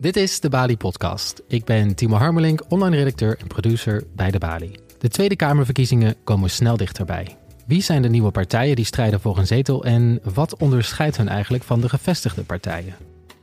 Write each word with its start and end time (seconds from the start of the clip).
Dit 0.00 0.16
is 0.16 0.40
de 0.40 0.48
Bali 0.48 0.76
Podcast. 0.76 1.42
Ik 1.48 1.64
ben 1.64 1.94
Timo 1.94 2.16
Harmelink, 2.16 2.62
online 2.68 2.96
redacteur 2.96 3.38
en 3.38 3.46
producer 3.46 4.04
bij 4.14 4.30
de 4.30 4.38
Bali. 4.38 4.72
De 4.98 5.08
Tweede 5.08 5.36
Kamerverkiezingen 5.36 6.14
komen 6.24 6.50
snel 6.50 6.76
dichterbij. 6.76 7.36
Wie 7.66 7.82
zijn 7.82 8.02
de 8.02 8.08
nieuwe 8.08 8.30
partijen 8.30 8.76
die 8.76 8.84
strijden 8.84 9.20
voor 9.20 9.38
een 9.38 9.46
zetel 9.46 9.84
en 9.84 10.20
wat 10.34 10.56
onderscheidt 10.56 11.16
hen 11.16 11.28
eigenlijk 11.28 11.64
van 11.64 11.80
de 11.80 11.88
gevestigde 11.88 12.42
partijen? 12.42 12.94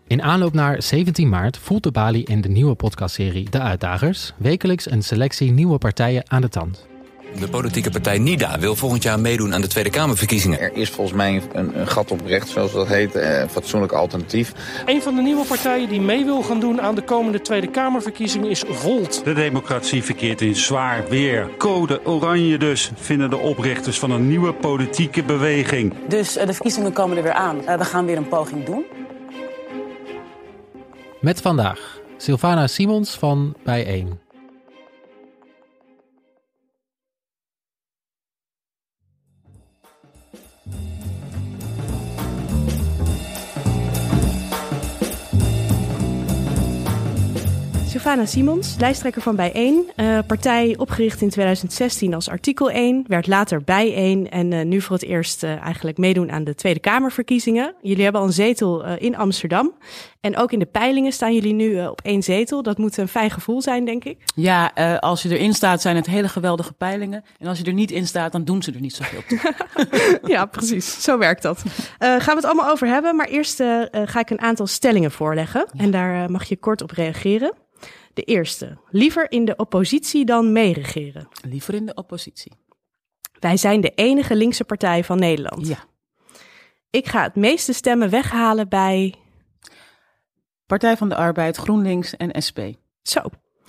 In 0.08 0.22
aanloop 0.22 0.54
naar 0.54 0.84
17 0.84 1.30
maart 1.30 1.58
voelt 1.58 1.84
de 1.84 1.92
Bali 1.92 2.24
in 2.24 2.42
de 2.42 2.50
nieuwe 2.50 2.76
podcastserie 2.76 3.50
De 3.50 3.60
Uitdagers 3.60 4.34
wekelijks 4.38 4.92
een 4.92 5.04
selectie 5.04 5.52
nieuwe 5.52 5.78
partijen 5.78 6.30
aan 6.30 6.42
de 6.42 6.50
tand. 6.50 6.88
De 7.40 7.48
politieke 7.48 7.90
partij 7.90 8.18
NIDA 8.18 8.60
wil 8.60 8.76
volgend 8.76 9.04
jaar 9.04 9.20
meedoen 9.20 9.54
aan 9.54 9.62
de 9.62 9.68
Tweede 9.68 9.90
Kamerverkiezingen. 9.90 10.60
Er 10.60 10.76
is 10.76 10.90
volgens 10.90 11.18
mij 11.18 11.42
een, 11.54 11.80
een 11.80 11.88
gat 11.88 12.12
op 12.12 12.22
recht, 12.26 12.50
zoals 12.50 12.72
dat 12.72 12.88
heet, 12.88 13.16
eh, 13.16 13.44
fatsoenlijk 13.50 13.92
alternatief. 13.92 14.52
Een 14.86 15.02
van 15.02 15.16
de 15.16 15.22
nieuwe 15.22 15.46
partijen 15.46 15.90
die 15.90 16.02
mee 16.02 16.26
wil 16.26 16.42
gaan 16.42 16.60
doen 16.60 16.82
aan 16.82 16.96
de 16.96 17.02
komende 17.02 17.42
Tweede 17.42 17.68
Kamerverkiezingen 17.68 18.50
is 18.50 18.64
Volt. 18.70 19.22
De 19.24 19.34
democratie 19.34 20.04
verkeert 20.04 20.42
in 20.42 20.56
zwaar 20.56 21.04
weer. 21.10 21.50
Code 21.58 22.06
oranje 22.06 22.58
dus, 22.58 22.92
vinden 22.96 23.30
de 23.30 23.38
oprichters 23.38 24.00
van 24.00 24.12
een 24.12 24.28
nieuwe 24.28 24.54
politieke 24.54 25.24
beweging. 25.24 25.94
Dus 26.08 26.38
uh, 26.38 26.46
de 26.46 26.54
verkiezingen 26.54 26.94
komen 26.94 27.18
er 27.18 27.24
weer 27.24 27.34
aan. 27.34 27.58
Uh, 27.58 27.78
we 27.78 27.86
gaan 27.86 28.06
weer 28.06 28.18
een 28.18 28.28
poging 28.28 28.66
doen. 28.66 28.84
Met 31.22 31.42
vandaag 31.42 32.00
Sylvana 32.18 32.68
Simons 32.68 33.16
van 33.18 33.56
Bijeen. 33.64 34.25
Sylvana 47.96 48.26
Simons, 48.26 48.76
lijsttrekker 48.80 49.22
van 49.22 49.36
Bijeen. 49.36 49.92
Uh, 49.96 50.20
partij 50.28 50.76
opgericht 50.78 51.22
in 51.22 51.30
2016 51.30 52.14
als 52.14 52.30
artikel 52.30 52.72
1, 52.72 53.04
werd 53.08 53.28
later 53.28 53.64
Bijeen 53.64 54.30
en 54.30 54.52
uh, 54.52 54.66
nu 54.66 54.82
voor 54.82 54.96
het 54.96 55.06
eerst 55.06 55.44
uh, 55.44 55.62
eigenlijk 55.62 55.98
meedoen 55.98 56.32
aan 56.32 56.44
de 56.44 56.56
Tweede 56.56 56.80
Kamerverkiezingen. 56.80 57.76
Jullie 57.82 58.04
hebben 58.04 58.22
al 58.22 58.28
een 58.28 58.34
zetel 58.34 58.86
in 58.86 59.16
Amsterdam. 59.18 59.74
En 60.22 60.38
ook 60.38 60.52
in 60.52 60.60
de 60.60 60.66
peilingen 60.66 61.12
staan 61.12 61.34
jullie 61.34 61.54
nu 61.54 61.86
op 61.86 62.02
één 62.02 62.24
zetel. 62.24 62.64
Dat 62.64 62.78
moet 62.78 62.98
een 62.98 63.08
fijn 63.08 63.32
gevoel 63.32 63.62
zijn, 63.62 63.86
denk 63.86 64.04
ik. 64.04 64.18
Ja, 64.36 64.72
als 65.00 65.22
je 65.22 65.30
erin 65.30 65.54
staat 65.54 65.82
zijn 65.82 65.96
het 65.96 66.06
hele 66.06 66.30
geweldige 66.30 66.74
peilingen. 66.74 67.24
En 67.40 67.48
als 67.48 67.58
je 67.58 67.64
er 67.64 67.74
niet 67.74 67.92
in 67.92 68.08
staat, 68.08 68.32
dan 68.32 68.44
doen 68.44 68.64
ze 68.64 68.72
er 68.72 68.82
niet 68.82 68.96
zoveel 68.96 69.22
toe. 69.28 69.54
ja, 70.34 70.46
precies. 70.46 71.04
Zo 71.04 71.18
werkt 71.18 71.42
dat. 71.42 71.64
gaan 72.00 72.20
we 72.20 72.36
het 72.36 72.46
allemaal 72.46 72.72
over 72.72 72.88
hebben. 72.88 73.16
Maar 73.16 73.28
eerst 73.28 73.64
ga 73.92 74.20
ik 74.20 74.30
een 74.30 74.42
aantal 74.42 74.68
stellingen 74.68 75.12
voorleggen. 75.12 75.68
Ja. 75.74 75.84
En 75.84 75.92
daar 75.92 76.32
mag 76.32 76.44
je 76.44 76.58
kort 76.58 76.82
op 76.82 76.92
reageren. 76.92 77.54
De 78.14 78.22
eerste. 78.22 78.78
Liever 78.90 79.32
in 79.32 79.46
de 79.46 79.56
oppositie 79.56 80.26
dan 80.26 80.52
meeregeren. 80.52 81.28
Liever 81.42 81.74
in 81.74 81.86
de 81.86 81.94
oppositie. 81.94 82.52
Wij 83.40 83.58
zijn 83.58 83.82
de 83.82 83.92
enige 83.96 84.36
linkse 84.36 84.64
partij 84.64 85.04
van 85.04 85.20
Nederland. 85.20 85.68
Ja. 85.68 85.86
Ik 86.90 87.08
ga 87.08 87.24
het 87.24 87.36
meeste 87.36 87.74
stemmen 87.74 88.10
weghalen 88.10 88.70
bij. 88.70 89.16
Partij 90.66 90.98
van 90.98 91.10
de 91.10 91.16
Arbeid, 91.16 91.58
GroenLinks 91.58 92.18
en 92.18 92.42
SP. 92.48 92.60
Zo. 93.02 93.22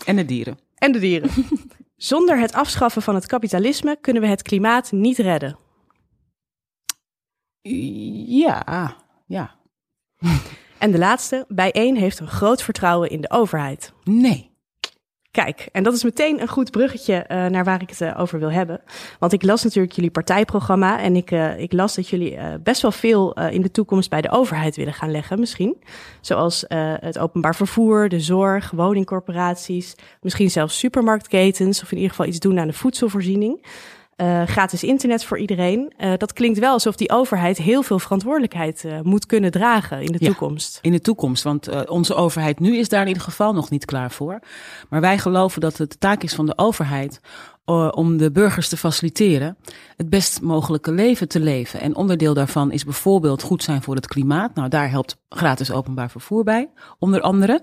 En 0.05 0.17
de 0.17 0.25
dieren. 0.25 0.59
En 0.75 0.93
de 0.93 0.99
dieren. 0.99 1.31
Zonder 1.97 2.39
het 2.39 2.53
afschaffen 2.53 3.03
van 3.03 3.15
het 3.15 3.27
kapitalisme 3.27 3.97
kunnen 4.01 4.23
we 4.23 4.29
het 4.29 4.43
klimaat 4.43 4.93
niet 4.93 5.19
redden. 5.19 5.59
Ja, 8.27 8.97
ja. 9.27 9.59
En 10.79 10.91
de 10.91 10.99
laatste, 10.99 11.45
bijeen 11.49 11.97
heeft 11.97 12.19
een 12.19 12.29
groot 12.29 12.63
vertrouwen 12.63 13.11
in 13.11 13.21
de 13.21 13.31
overheid. 13.31 13.93
Nee. 14.05 14.55
Kijk, 15.31 15.69
en 15.73 15.83
dat 15.83 15.95
is 15.95 16.05
meteen 16.05 16.41
een 16.41 16.49
goed 16.49 16.71
bruggetje 16.71 17.25
uh, 17.29 17.47
naar 17.47 17.65
waar 17.65 17.83
ik 17.83 17.91
het 17.91 18.01
uh, 18.01 18.21
over 18.21 18.39
wil 18.39 18.51
hebben. 18.51 18.81
Want 19.19 19.33
ik 19.33 19.43
las 19.43 19.65
natuurlijk 19.65 19.93
jullie 19.93 20.11
partijprogramma 20.11 21.01
en 21.01 21.17
ik, 21.17 21.31
uh, 21.31 21.59
ik 21.59 21.73
las 21.73 21.95
dat 21.95 22.09
jullie 22.09 22.39
best 22.63 22.83
wel 22.83 22.93
veel 22.93 23.33
in 23.33 23.63
de 23.63 23.71
toekomst 23.71 24.11
bij 24.11 24.21
de 24.21 24.31
overheid 24.31 24.77
willen 24.77 24.93
gaan 24.93 25.11
leggen, 25.11 25.41
misschien. 25.41 25.77
Zoals 26.21 26.65
het 27.01 27.19
openbaar 27.19 27.55
vervoer, 27.55 28.09
de 28.09 28.21
zorg, 28.21 28.71
woningcorporaties, 28.71 29.95
misschien 30.21 30.51
zelfs 30.51 30.79
supermarktketens 30.79 31.83
of 31.83 31.91
in 31.91 31.97
ieder 31.97 32.11
geval 32.11 32.27
iets 32.27 32.39
doen 32.39 32.59
aan 32.59 32.67
de 32.67 32.73
voedselvoorziening. 32.73 33.65
Uh, 34.17 34.43
gratis 34.43 34.85
internet 34.85 35.25
voor 35.25 35.39
iedereen. 35.39 35.93
Uh, 35.99 36.13
dat 36.17 36.33
klinkt 36.33 36.59
wel 36.59 36.73
alsof 36.73 36.97
die 36.97 37.11
overheid 37.11 37.59
heel 37.59 37.83
veel 37.83 37.99
verantwoordelijkheid 37.99 38.85
uh, 38.85 39.01
moet 39.01 39.27
kunnen 39.27 39.51
dragen 39.51 40.01
in 40.01 40.13
de 40.13 40.19
ja, 40.21 40.27
toekomst. 40.27 40.79
In 40.83 40.93
de 40.93 41.01
toekomst, 41.01 41.43
want 41.43 41.89
onze 41.89 42.15
overheid 42.15 42.61
nu 42.61 42.77
is 42.77 42.89
daar 42.89 43.01
in 43.01 43.09
ieder 43.09 43.23
geval 43.23 43.53
nog 43.53 43.71
niet 43.71 43.85
klaar 43.85 44.11
voor. 44.11 44.41
Maar 44.89 45.01
wij 45.01 45.19
geloven 45.19 45.61
dat 45.61 45.77
het 45.77 45.91
de 45.91 45.99
taak 45.99 46.23
is 46.23 46.35
van 46.35 46.47
de 46.47 46.59
overheid 46.59 47.21
om 47.91 48.17
de 48.17 48.31
burgers 48.31 48.69
te 48.69 48.77
faciliteren 48.77 49.57
het 49.97 50.11
best 50.11 50.41
mogelijke 50.41 50.93
leven 50.93 51.29
te 51.29 51.41
leven. 51.41 51.81
En 51.81 51.97
onderdeel 51.97 52.35
daarvan 52.35 52.73
is 52.73 52.85
bijvoorbeeld 52.85 53.43
goed 53.43 53.63
zijn 53.63 53.83
voor 53.83 53.95
het 53.95 54.07
klimaat. 54.07 54.55
Nou, 54.55 54.69
daar 54.69 54.91
helpt 54.91 55.17
gratis 55.29 55.71
openbaar 55.71 56.11
vervoer 56.11 56.45
bij, 56.45 56.71
onder 56.99 57.21
andere. 57.21 57.63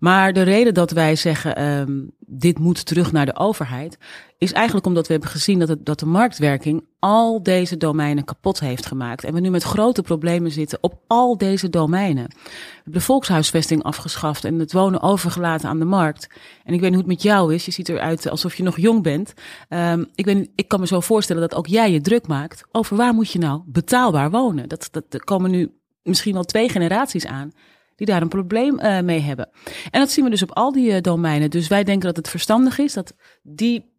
Maar 0.00 0.32
de 0.32 0.42
reden 0.42 0.74
dat 0.74 0.90
wij 0.90 1.16
zeggen, 1.16 1.62
um, 1.64 2.10
dit 2.18 2.58
moet 2.58 2.86
terug 2.86 3.12
naar 3.12 3.26
de 3.26 3.36
overheid, 3.36 3.98
is 4.38 4.52
eigenlijk 4.52 4.86
omdat 4.86 5.06
we 5.06 5.12
hebben 5.12 5.30
gezien 5.30 5.58
dat, 5.58 5.68
het, 5.68 5.86
dat 5.86 5.98
de 5.98 6.06
marktwerking 6.06 6.84
al 6.98 7.42
deze 7.42 7.76
domeinen 7.76 8.24
kapot 8.24 8.60
heeft 8.60 8.86
gemaakt. 8.86 9.24
En 9.24 9.34
we 9.34 9.40
nu 9.40 9.50
met 9.50 9.62
grote 9.62 10.02
problemen 10.02 10.50
zitten 10.50 10.78
op 10.80 11.00
al 11.06 11.38
deze 11.38 11.70
domeinen. 11.70 12.24
We 12.24 12.36
hebben 12.74 12.92
de 12.92 13.00
volkshuisvesting 13.00 13.82
afgeschaft 13.82 14.44
en 14.44 14.58
het 14.58 14.72
wonen 14.72 15.02
overgelaten 15.02 15.68
aan 15.68 15.78
de 15.78 15.84
markt. 15.84 16.26
En 16.64 16.74
ik 16.74 16.80
weet 16.80 16.90
niet 16.90 17.00
hoe 17.00 17.08
het 17.08 17.22
met 17.22 17.22
jou 17.22 17.54
is. 17.54 17.64
Je 17.64 17.70
ziet 17.70 17.88
eruit 17.88 18.28
alsof 18.28 18.54
je 18.54 18.62
nog 18.62 18.76
jong 18.76 19.02
bent. 19.02 19.32
Um, 19.68 20.06
ik, 20.14 20.24
ben, 20.24 20.48
ik 20.54 20.68
kan 20.68 20.80
me 20.80 20.86
zo 20.86 21.00
voorstellen 21.00 21.42
dat 21.42 21.54
ook 21.54 21.66
jij 21.66 21.92
je 21.92 22.00
druk 22.00 22.26
maakt 22.26 22.62
over 22.72 22.96
waar 22.96 23.14
moet 23.14 23.32
je 23.32 23.38
nou 23.38 23.62
betaalbaar 23.66 24.30
wonen. 24.30 24.68
Dat, 24.68 24.88
dat, 24.90 25.04
er 25.08 25.24
komen 25.24 25.50
nu 25.50 25.72
misschien 26.02 26.34
wel 26.34 26.44
twee 26.44 26.68
generaties 26.68 27.26
aan 27.26 27.52
die 28.00 28.08
daar 28.08 28.22
een 28.22 28.28
probleem 28.28 28.80
uh, 28.80 29.00
mee 29.00 29.20
hebben. 29.20 29.48
En 29.90 30.00
dat 30.00 30.10
zien 30.10 30.24
we 30.24 30.30
dus 30.30 30.42
op 30.42 30.52
al 30.52 30.72
die 30.72 30.90
uh, 30.90 31.00
domeinen. 31.00 31.50
Dus 31.50 31.68
wij 31.68 31.84
denken 31.84 32.06
dat 32.06 32.16
het 32.16 32.28
verstandig 32.28 32.78
is 32.78 32.92
dat 32.92 33.14
die 33.42 33.92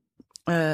uh, 0.46 0.74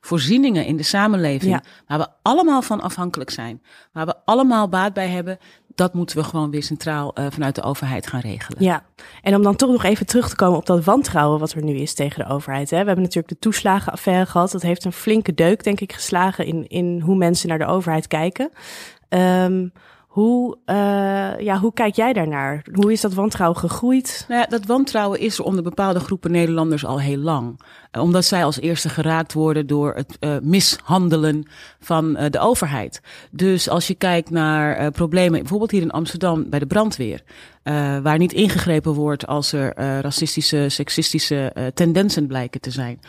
voorzieningen 0.00 0.64
in 0.64 0.76
de 0.76 0.82
samenleving, 0.82 1.52
ja. 1.52 1.62
waar 1.86 1.98
we 1.98 2.08
allemaal 2.22 2.62
van 2.62 2.80
afhankelijk 2.80 3.30
zijn, 3.30 3.62
waar 3.92 4.06
we 4.06 4.14
allemaal 4.24 4.68
baat 4.68 4.92
bij 4.92 5.08
hebben, 5.08 5.38
dat 5.74 5.94
moeten 5.94 6.16
we 6.16 6.24
gewoon 6.24 6.50
weer 6.50 6.62
centraal 6.62 7.14
vanuit 7.30 7.54
de 7.54 7.62
overheid 7.62 8.06
gaan 8.06 8.20
regelen. 8.20 8.62
Ja, 8.62 8.84
en 9.22 9.34
om 9.34 9.42
dan 9.42 9.56
toch 9.56 9.70
nog 9.70 9.84
even 9.84 10.06
terug 10.06 10.28
te 10.28 10.36
komen 10.36 10.58
op 10.58 10.66
dat 10.66 10.84
wantrouwen 10.84 11.40
wat 11.40 11.52
er 11.52 11.62
nu 11.62 11.74
is 11.74 11.94
tegen 11.94 12.24
de 12.24 12.30
overheid. 12.30 12.70
Hè. 12.70 12.78
We 12.80 12.86
hebben 12.86 13.04
natuurlijk 13.04 13.34
de 13.34 13.38
toeslagenaffaire 13.38 14.26
gehad. 14.26 14.50
Dat 14.50 14.62
heeft 14.62 14.84
een 14.84 14.92
flinke 14.92 15.34
deuk, 15.34 15.64
denk 15.64 15.80
ik, 15.80 15.92
geslagen 15.92 16.46
in, 16.46 16.68
in 16.68 17.00
hoe 17.00 17.16
mensen 17.16 17.48
naar 17.48 17.58
de 17.58 17.66
overheid 17.66 18.06
kijken. 18.06 18.50
Um, 19.08 19.72
hoe, 20.16 20.56
uh, 20.66 21.40
ja, 21.40 21.58
hoe 21.58 21.72
kijk 21.72 21.94
jij 21.94 22.12
daarnaar? 22.12 22.64
Hoe 22.72 22.92
is 22.92 23.00
dat 23.00 23.14
wantrouwen 23.14 23.58
gegroeid? 23.58 24.24
Nou 24.28 24.40
ja, 24.40 24.46
dat 24.46 24.66
wantrouwen 24.66 25.20
is 25.20 25.38
er 25.38 25.44
onder 25.44 25.62
bepaalde 25.62 26.00
groepen 26.00 26.30
Nederlanders 26.30 26.84
al 26.84 27.00
heel 27.00 27.18
lang. 27.18 27.60
Uh, 27.92 28.02
omdat 28.02 28.24
zij 28.24 28.44
als 28.44 28.60
eerste 28.60 28.88
geraakt 28.88 29.32
worden 29.32 29.66
door 29.66 29.94
het 29.94 30.16
uh, 30.20 30.36
mishandelen 30.42 31.46
van 31.80 32.12
de 32.30 32.38
overheid. 32.38 33.00
Dus 33.30 33.68
als 33.68 33.86
je 33.86 33.94
kijkt 33.94 34.30
naar 34.30 34.90
problemen, 34.90 35.40
bijvoorbeeld 35.40 35.70
hier 35.70 35.82
in 35.82 35.90
Amsterdam 35.90 36.50
bij 36.50 36.58
de 36.58 36.66
brandweer. 36.66 37.22
waar 38.02 38.18
niet 38.18 38.32
ingegrepen 38.32 38.92
wordt 38.92 39.26
als 39.26 39.52
er 39.52 39.74
racistische, 40.00 40.68
seksistische 40.68 41.72
tendensen 41.74 42.26
blijken 42.26 42.60
te 42.60 42.70
zijn. 42.70 43.00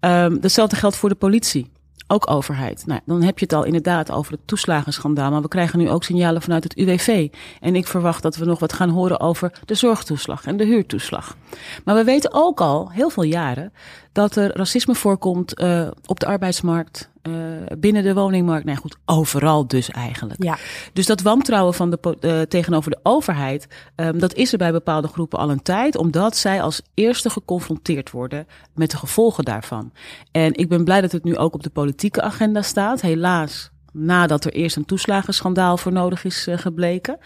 Um, 0.00 0.40
datzelfde 0.40 0.76
geldt 0.76 0.96
voor 0.96 1.08
de 1.08 1.14
politie 1.14 1.70
ook 2.12 2.30
overheid. 2.30 2.86
Nou, 2.86 3.00
dan 3.04 3.22
heb 3.22 3.38
je 3.38 3.44
het 3.44 3.54
al 3.54 3.64
inderdaad 3.64 4.10
over 4.10 4.32
het 4.32 4.40
toeslagenschandaal. 4.44 5.30
Maar 5.30 5.42
we 5.42 5.48
krijgen 5.48 5.78
nu 5.78 5.90
ook 5.90 6.04
signalen 6.04 6.42
vanuit 6.42 6.64
het 6.64 6.76
UWV. 6.76 7.28
En 7.60 7.76
ik 7.76 7.86
verwacht 7.86 8.22
dat 8.22 8.36
we 8.36 8.44
nog 8.44 8.58
wat 8.58 8.72
gaan 8.72 8.88
horen 8.88 9.20
over 9.20 9.52
de 9.64 9.74
zorgtoeslag 9.74 10.46
en 10.46 10.56
de 10.56 10.64
huurtoeslag. 10.64 11.36
Maar 11.84 11.94
we 11.94 12.04
weten 12.04 12.30
ook 12.32 12.60
al 12.60 12.90
heel 12.90 13.10
veel 13.10 13.22
jaren 13.22 13.72
dat 14.12 14.36
er 14.36 14.56
racisme 14.56 14.94
voorkomt 14.94 15.60
uh, 15.60 15.88
op 16.06 16.20
de 16.20 16.26
arbeidsmarkt, 16.26 17.10
uh, 17.28 17.34
binnen 17.78 18.02
de 18.02 18.14
woningmarkt. 18.14 18.64
Nee, 18.64 18.76
goed, 18.76 18.96
overal 19.04 19.66
dus 19.66 19.90
eigenlijk. 19.90 20.42
Ja. 20.42 20.58
Dus 20.92 21.06
dat 21.06 21.20
wantrouwen 21.20 21.74
van 21.74 21.90
de, 21.90 22.16
uh, 22.20 22.40
tegenover 22.40 22.90
de 22.90 23.00
overheid, 23.02 23.66
um, 23.96 24.18
dat 24.18 24.34
is 24.34 24.52
er 24.52 24.58
bij 24.58 24.72
bepaalde 24.72 25.08
groepen 25.08 25.38
al 25.38 25.50
een 25.50 25.62
tijd, 25.62 25.96
omdat 25.96 26.36
zij 26.36 26.62
als 26.62 26.82
eerste 26.94 27.30
geconfronteerd 27.30 28.10
worden 28.10 28.46
met 28.74 28.90
de 28.90 28.96
gevolgen 28.96 29.44
daarvan. 29.44 29.92
En 30.30 30.54
ik 30.54 30.68
ben 30.68 30.84
blij 30.84 31.00
dat 31.00 31.12
het 31.12 31.24
nu 31.24 31.36
ook 31.36 31.54
op 31.54 31.62
de 31.62 31.70
politieke 31.70 32.22
agenda 32.22 32.62
staat. 32.62 33.00
Helaas, 33.00 33.70
nadat 33.92 34.44
er 34.44 34.52
eerst 34.52 34.76
een 34.76 34.84
toeslagenschandaal 34.84 35.76
voor 35.76 35.92
nodig 35.92 36.24
is 36.24 36.46
gebleken. 36.50 37.18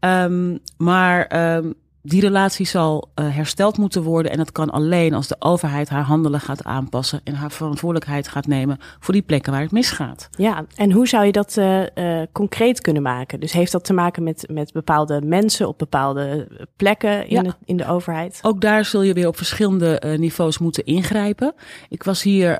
Um, 0.00 0.58
maar 0.76 1.54
um, 1.56 1.74
die 2.02 2.20
relatie 2.20 2.66
zal 2.66 3.10
uh, 3.14 3.34
hersteld 3.34 3.78
moeten 3.78 4.02
worden. 4.02 4.32
En 4.32 4.38
dat 4.38 4.52
kan 4.52 4.70
alleen 4.70 5.14
als 5.14 5.28
de 5.28 5.36
overheid 5.38 5.88
haar 5.88 6.02
handelen 6.02 6.40
gaat 6.40 6.64
aanpassen. 6.64 7.20
En 7.24 7.34
haar 7.34 7.50
verantwoordelijkheid 7.50 8.28
gaat 8.28 8.46
nemen 8.46 8.78
voor 9.00 9.14
die 9.14 9.22
plekken 9.22 9.52
waar 9.52 9.60
het 9.60 9.70
misgaat. 9.70 10.28
Ja, 10.36 10.64
en 10.74 10.92
hoe 10.92 11.08
zou 11.08 11.24
je 11.24 11.32
dat 11.32 11.56
uh, 11.56 11.80
uh, 11.94 12.22
concreet 12.32 12.80
kunnen 12.80 13.02
maken? 13.02 13.40
Dus 13.40 13.52
heeft 13.52 13.72
dat 13.72 13.84
te 13.84 13.92
maken 13.92 14.22
met, 14.22 14.48
met 14.52 14.72
bepaalde 14.72 15.20
mensen 15.24 15.68
op 15.68 15.78
bepaalde 15.78 16.48
plekken 16.76 17.28
in, 17.28 17.36
ja. 17.36 17.42
de, 17.42 17.54
in 17.64 17.76
de 17.76 17.86
overheid? 17.86 18.38
Ook 18.42 18.60
daar 18.60 18.84
zul 18.84 19.02
je 19.02 19.12
weer 19.12 19.28
op 19.28 19.36
verschillende 19.36 20.16
niveaus 20.18 20.58
moeten 20.58 20.84
ingrijpen. 20.84 21.54
Ik 21.88 22.02
was 22.02 22.22
hier, 22.22 22.56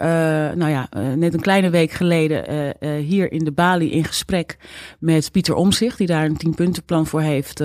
nou 0.56 0.68
ja, 0.68 0.88
net 1.16 1.34
een 1.34 1.40
kleine 1.40 1.70
week 1.70 1.90
geleden 1.90 2.74
hier 2.98 3.32
in 3.32 3.44
de 3.44 3.52
Bali 3.52 3.92
in 3.92 4.04
gesprek 4.04 4.56
met 4.98 5.32
Pieter 5.32 5.54
Omzicht. 5.54 5.98
Die 5.98 6.06
daar 6.06 6.24
een 6.24 6.36
tienpuntenplan 6.36 7.06
voor 7.06 7.20
heeft 7.20 7.62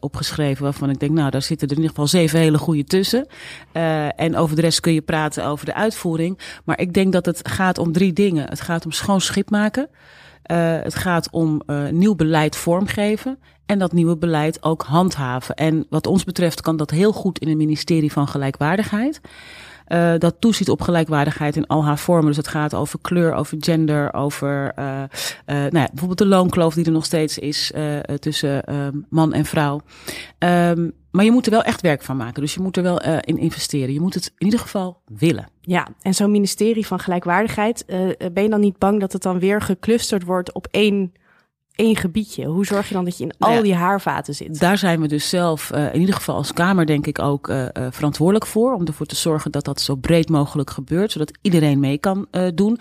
opgeschreven. 0.00 0.62
Waarvan 0.64 0.90
ik 0.90 1.00
denk 1.00 1.12
nou, 1.14 1.30
daar 1.30 1.42
zitten 1.42 1.68
er 1.68 1.76
in 1.76 1.82
ieder 1.82 1.94
geval 1.94 2.20
zeven 2.20 2.38
hele 2.38 2.58
goede 2.58 2.84
tussen. 2.84 3.26
Uh, 3.72 4.20
en 4.20 4.36
over 4.36 4.56
de 4.56 4.62
rest 4.62 4.80
kun 4.80 4.92
je 4.92 5.02
praten 5.02 5.44
over 5.46 5.66
de 5.66 5.74
uitvoering. 5.74 6.38
Maar 6.64 6.80
ik 6.80 6.92
denk 6.92 7.12
dat 7.12 7.26
het 7.26 7.48
gaat 7.48 7.78
om 7.78 7.92
drie 7.92 8.12
dingen. 8.12 8.48
Het 8.48 8.60
gaat 8.60 8.84
om 8.84 8.92
schoon 8.92 9.20
schip 9.20 9.50
maken. 9.50 9.88
Uh, 10.50 10.80
het 10.82 10.94
gaat 10.94 11.28
om 11.30 11.62
uh, 11.66 11.88
nieuw 11.88 12.14
beleid 12.14 12.56
vormgeven. 12.56 13.38
En 13.66 13.78
dat 13.78 13.92
nieuwe 13.92 14.16
beleid 14.16 14.62
ook 14.62 14.82
handhaven. 14.82 15.54
En 15.54 15.86
wat 15.90 16.06
ons 16.06 16.24
betreft 16.24 16.60
kan 16.60 16.76
dat 16.76 16.90
heel 16.90 17.12
goed 17.12 17.38
in 17.38 17.48
het 17.48 17.56
ministerie 17.56 18.12
van 18.12 18.28
Gelijkwaardigheid. 18.28 19.20
Uh, 19.88 20.14
dat 20.18 20.36
toeziet 20.38 20.70
op 20.70 20.80
gelijkwaardigheid 20.80 21.56
in 21.56 21.66
al 21.66 21.84
haar 21.84 21.98
vormen. 21.98 22.26
Dus 22.26 22.36
het 22.36 22.48
gaat 22.48 22.74
over 22.74 22.98
kleur, 23.02 23.32
over 23.32 23.56
gender, 23.60 24.14
over 24.14 24.72
uh, 24.78 24.84
uh, 24.84 25.02
nou 25.46 25.78
ja, 25.78 25.88
bijvoorbeeld 25.88 26.18
de 26.18 26.26
loonkloof 26.26 26.74
die 26.74 26.84
er 26.84 26.92
nog 26.92 27.04
steeds 27.04 27.38
is 27.38 27.72
tussen 28.18 28.62
man 29.10 29.32
en 29.32 29.44
vrouw. 29.44 29.80
Um, 30.38 30.92
maar 31.10 31.24
je 31.24 31.30
moet 31.30 31.46
er 31.46 31.52
wel 31.52 31.62
echt 31.62 31.80
werk 31.80 32.02
van 32.02 32.16
maken. 32.16 32.42
Dus 32.42 32.54
je 32.54 32.60
moet 32.60 32.76
er 32.76 32.82
wel 32.82 33.00
in 33.20 33.38
investeren. 33.38 33.94
Je 33.94 34.00
moet 34.00 34.14
het 34.14 34.32
in 34.38 34.44
ieder 34.44 34.60
geval 34.60 35.00
willen. 35.06 35.48
Ja, 35.60 35.88
en 36.02 36.14
zo'n 36.14 36.30
ministerie 36.30 36.86
van 36.86 36.98
gelijkwaardigheid, 36.98 37.84
ben 38.32 38.42
je 38.42 38.48
dan 38.48 38.60
niet 38.60 38.78
bang 38.78 39.00
dat 39.00 39.12
het 39.12 39.22
dan 39.22 39.38
weer 39.38 39.60
geclusterd 39.60 40.24
wordt 40.24 40.52
op 40.52 40.66
één 40.70 41.12
één 41.74 41.96
gebiedje? 41.96 42.44
Hoe 42.44 42.66
zorg 42.66 42.88
je 42.88 42.94
dan 42.94 43.04
dat 43.04 43.18
je 43.18 43.24
in 43.24 43.34
al 43.38 43.62
die 43.62 43.74
haarvaten 43.74 44.34
zit? 44.34 44.60
Daar 44.60 44.78
zijn 44.78 45.00
we 45.00 45.08
dus 45.08 45.28
zelf, 45.28 45.70
uh, 45.74 45.94
in 45.94 46.00
ieder 46.00 46.14
geval 46.14 46.36
als 46.36 46.52
Kamer, 46.52 46.86
denk 46.86 47.06
ik 47.06 47.18
ook 47.18 47.48
uh, 47.48 47.66
verantwoordelijk 47.90 48.46
voor. 48.46 48.74
Om 48.74 48.86
ervoor 48.86 49.06
te 49.06 49.16
zorgen 49.16 49.50
dat 49.50 49.64
dat 49.64 49.80
zo 49.80 49.94
breed 49.94 50.28
mogelijk 50.28 50.70
gebeurt, 50.70 51.12
zodat 51.12 51.38
iedereen 51.42 51.80
mee 51.80 51.98
kan 51.98 52.26
doen. 52.54 52.78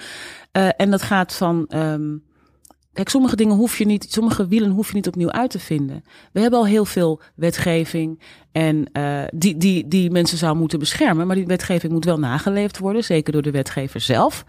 en 0.51 0.91
dat 0.91 1.01
gaat 1.01 1.33
van. 1.33 1.65
Um, 1.75 2.23
Kijk, 2.93 3.09
sommige 3.09 3.35
dingen 3.35 3.55
hoef 3.55 3.77
je 3.77 3.85
niet, 3.85 4.05
sommige 4.09 4.47
wielen 4.47 4.69
hoef 4.69 4.87
je 4.87 4.95
niet 4.95 5.07
opnieuw 5.07 5.31
uit 5.31 5.49
te 5.49 5.59
vinden. 5.59 6.03
We 6.31 6.39
hebben 6.39 6.59
al 6.59 6.65
heel 6.65 6.85
veel 6.85 7.21
wetgeving 7.35 8.21
en 8.51 8.89
uh, 8.93 9.21
die, 9.33 9.57
die, 9.57 9.87
die 9.87 10.11
mensen 10.11 10.37
zou 10.37 10.55
moeten 10.55 10.79
beschermen. 10.79 11.27
Maar 11.27 11.35
die 11.35 11.45
wetgeving 11.45 11.93
moet 11.93 12.05
wel 12.05 12.19
nageleefd 12.19 12.77
worden, 12.77 13.03
zeker 13.03 13.33
door 13.33 13.41
de 13.41 13.51
wetgever 13.51 14.01
zelf. 14.01 14.45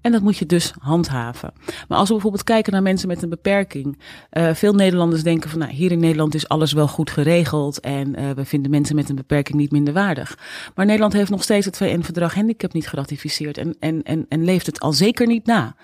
En 0.00 0.12
dat 0.12 0.22
moet 0.22 0.36
je 0.36 0.46
dus 0.46 0.72
handhaven. 0.78 1.52
Maar 1.88 1.98
als 1.98 2.06
we 2.06 2.12
bijvoorbeeld 2.12 2.44
kijken 2.44 2.72
naar 2.72 2.82
mensen 2.82 3.08
met 3.08 3.22
een 3.22 3.28
beperking. 3.28 3.98
Uh, 4.32 4.54
veel 4.54 4.74
Nederlanders 4.74 5.22
denken 5.22 5.50
van, 5.50 5.58
nou, 5.58 5.72
hier 5.72 5.92
in 5.92 6.00
Nederland 6.00 6.34
is 6.34 6.48
alles 6.48 6.72
wel 6.72 6.88
goed 6.88 7.10
geregeld. 7.10 7.80
En 7.80 8.20
uh, 8.20 8.30
we 8.30 8.44
vinden 8.44 8.70
mensen 8.70 8.96
met 8.96 9.08
een 9.08 9.16
beperking 9.16 9.58
niet 9.58 9.72
minder 9.72 9.94
waardig. 9.94 10.38
Maar 10.74 10.86
Nederland 10.86 11.12
heeft 11.12 11.30
nog 11.30 11.42
steeds 11.42 11.66
het 11.66 11.76
VN-verdrag 11.76 12.34
handicap 12.34 12.72
niet 12.72 12.88
geratificeerd. 12.88 13.58
En, 13.58 13.76
en, 13.80 14.02
en, 14.02 14.26
en 14.28 14.44
leeft 14.44 14.66
het 14.66 14.80
al 14.80 14.92
zeker 14.92 15.26
niet 15.26 15.46
na. 15.46 15.76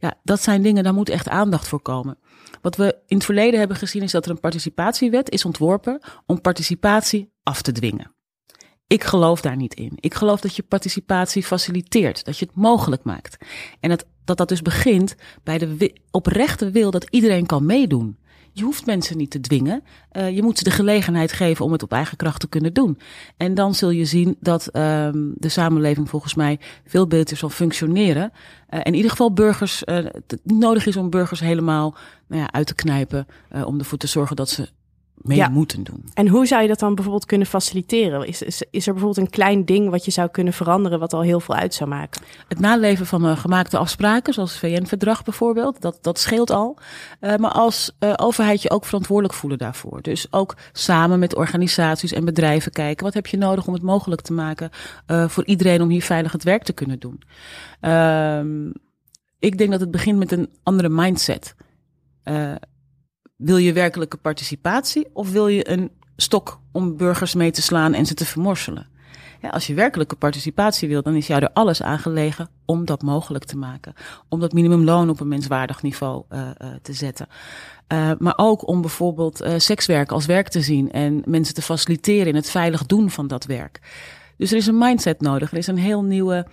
Ja, 0.00 0.14
dat 0.22 0.42
zijn 0.42 0.62
dingen, 0.62 0.84
daar 0.84 0.94
moet 0.94 1.08
echt 1.08 1.28
aandacht 1.28 1.68
voor 1.68 1.80
komen. 1.80 2.18
Wat 2.62 2.76
we 2.76 2.98
in 3.06 3.16
het 3.16 3.24
verleden 3.24 3.58
hebben 3.58 3.76
gezien 3.76 4.02
is 4.02 4.12
dat 4.12 4.24
er 4.24 4.30
een 4.30 4.40
participatiewet 4.40 5.30
is 5.30 5.44
ontworpen 5.44 6.00
om 6.26 6.40
participatie 6.40 7.32
af 7.42 7.62
te 7.62 7.72
dwingen. 7.72 8.14
Ik 8.86 9.04
geloof 9.04 9.40
daar 9.40 9.56
niet 9.56 9.74
in. 9.74 9.92
Ik 9.94 10.14
geloof 10.14 10.40
dat 10.40 10.56
je 10.56 10.62
participatie 10.62 11.44
faciliteert, 11.44 12.24
dat 12.24 12.38
je 12.38 12.44
het 12.44 12.54
mogelijk 12.54 13.02
maakt. 13.02 13.36
En 13.80 13.88
dat 13.88 14.06
dat, 14.30 14.36
dat 14.36 14.48
dus 14.48 14.62
begint 14.62 15.14
bij 15.42 15.58
de 15.58 15.92
oprechte 16.10 16.70
wil 16.70 16.90
dat 16.90 17.06
iedereen 17.10 17.46
kan 17.46 17.66
meedoen. 17.66 18.18
Je 18.52 18.64
hoeft 18.64 18.86
mensen 18.86 19.16
niet 19.16 19.30
te 19.30 19.40
dwingen. 19.40 19.82
Uh, 20.12 20.30
je 20.30 20.42
moet 20.42 20.58
ze 20.58 20.64
de 20.64 20.70
gelegenheid 20.70 21.32
geven 21.32 21.64
om 21.64 21.72
het 21.72 21.82
op 21.82 21.92
eigen 21.92 22.16
kracht 22.16 22.40
te 22.40 22.48
kunnen 22.48 22.72
doen. 22.72 22.98
En 23.36 23.54
dan 23.54 23.74
zul 23.74 23.90
je 23.90 24.04
zien 24.04 24.36
dat 24.40 24.76
um, 24.76 25.34
de 25.36 25.48
samenleving 25.48 26.08
volgens 26.08 26.34
mij 26.34 26.58
veel 26.86 27.06
beter 27.06 27.36
zal 27.36 27.48
functioneren. 27.48 28.32
Uh, 28.70 28.80
in 28.82 28.94
ieder 28.94 29.10
geval 29.10 29.32
burgers, 29.32 29.82
het 29.84 30.40
niet 30.42 30.58
nodig 30.58 30.86
is 30.86 30.96
om 30.96 31.10
burgers 31.10 31.40
helemaal 31.40 31.96
nou 32.26 32.42
ja, 32.42 32.52
uit 32.52 32.66
te 32.66 32.74
knijpen. 32.74 33.26
om 33.64 33.78
ervoor 33.78 33.98
te 33.98 34.06
zorgen 34.06 34.36
dat 34.36 34.48
ze 34.48 34.68
mee 35.22 35.36
ja. 35.36 35.48
moeten 35.48 35.82
doen. 35.82 36.04
En 36.14 36.28
hoe 36.28 36.46
zou 36.46 36.62
je 36.62 36.68
dat 36.68 36.78
dan 36.78 36.94
bijvoorbeeld 36.94 37.26
kunnen 37.26 37.46
faciliteren? 37.46 38.26
Is, 38.26 38.42
is, 38.42 38.62
is, 38.70 38.86
er 38.86 38.92
bijvoorbeeld 38.92 39.26
een 39.26 39.32
klein 39.32 39.64
ding 39.64 39.90
wat 39.90 40.04
je 40.04 40.10
zou 40.10 40.28
kunnen 40.28 40.52
veranderen, 40.52 40.98
wat 40.98 41.12
al 41.12 41.20
heel 41.20 41.40
veel 41.40 41.54
uit 41.54 41.74
zou 41.74 41.90
maken? 41.90 42.22
Het 42.48 42.58
naleven 42.58 43.06
van 43.06 43.26
uh, 43.26 43.38
gemaakte 43.38 43.78
afspraken, 43.78 44.34
zoals 44.34 44.50
het 44.50 44.60
VN-verdrag 44.60 45.24
bijvoorbeeld, 45.24 45.80
dat, 45.80 45.98
dat 46.00 46.18
scheelt 46.18 46.50
al. 46.50 46.78
Uh, 47.20 47.36
maar 47.36 47.50
als 47.50 47.96
uh, 48.00 48.12
overheid 48.16 48.62
je 48.62 48.70
ook 48.70 48.84
verantwoordelijk 48.84 49.34
voelen 49.34 49.58
daarvoor. 49.58 50.02
Dus 50.02 50.26
ook 50.30 50.56
samen 50.72 51.18
met 51.18 51.36
organisaties 51.36 52.12
en 52.12 52.24
bedrijven 52.24 52.72
kijken, 52.72 53.04
wat 53.04 53.14
heb 53.14 53.26
je 53.26 53.36
nodig 53.36 53.66
om 53.66 53.72
het 53.72 53.82
mogelijk 53.82 54.20
te 54.20 54.32
maken 54.32 54.70
voor 55.06 55.44
iedereen 55.44 55.82
om 55.82 55.88
hier 55.88 56.02
veilig 56.02 56.32
het 56.32 56.44
werk 56.44 56.62
te 56.62 56.72
kunnen 56.72 56.98
doen. 56.98 57.22
Ehm, 57.80 58.70
ik 59.38 59.58
denk 59.58 59.70
dat 59.70 59.80
het 59.80 59.90
begint 59.90 60.18
met 60.18 60.32
een 60.32 60.48
andere 60.62 60.88
mindset. 60.88 61.54
Wil 63.40 63.56
je 63.56 63.72
werkelijke 63.72 64.16
participatie 64.16 65.06
of 65.12 65.30
wil 65.30 65.48
je 65.48 65.70
een 65.70 65.90
stok 66.16 66.60
om 66.72 66.96
burgers 66.96 67.34
mee 67.34 67.50
te 67.50 67.62
slaan 67.62 67.94
en 67.94 68.06
ze 68.06 68.14
te 68.14 68.24
vermorselen? 68.24 68.86
Ja, 69.40 69.48
als 69.48 69.66
je 69.66 69.74
werkelijke 69.74 70.16
participatie 70.16 70.88
wil, 70.88 71.02
dan 71.02 71.14
is 71.14 71.26
jou 71.26 71.42
er 71.42 71.50
alles 71.52 71.82
aangelegen 71.82 72.48
om 72.64 72.84
dat 72.84 73.02
mogelijk 73.02 73.44
te 73.44 73.56
maken. 73.56 73.94
Om 74.28 74.40
dat 74.40 74.52
minimumloon 74.52 75.10
op 75.10 75.20
een 75.20 75.28
menswaardig 75.28 75.82
niveau 75.82 76.24
uh, 76.30 76.48
te 76.82 76.92
zetten. 76.92 77.26
Uh, 77.92 78.10
maar 78.18 78.34
ook 78.36 78.68
om 78.68 78.80
bijvoorbeeld 78.80 79.44
sekswerk 79.56 80.12
als 80.12 80.26
werk 80.26 80.48
te 80.48 80.60
zien 80.60 80.92
en 80.92 81.22
mensen 81.24 81.54
te 81.54 81.62
faciliteren 81.62 82.26
in 82.26 82.34
het 82.34 82.50
veilig 82.50 82.86
doen 82.86 83.10
van 83.10 83.26
dat 83.26 83.44
werk. 83.44 83.80
Dus 84.36 84.50
er 84.50 84.56
is 84.56 84.66
een 84.66 84.78
mindset 84.78 85.20
nodig. 85.20 85.50
Er 85.50 85.58
is 85.58 85.66
een 85.66 85.78
heel 85.78 86.02
nieuwe 86.02 86.46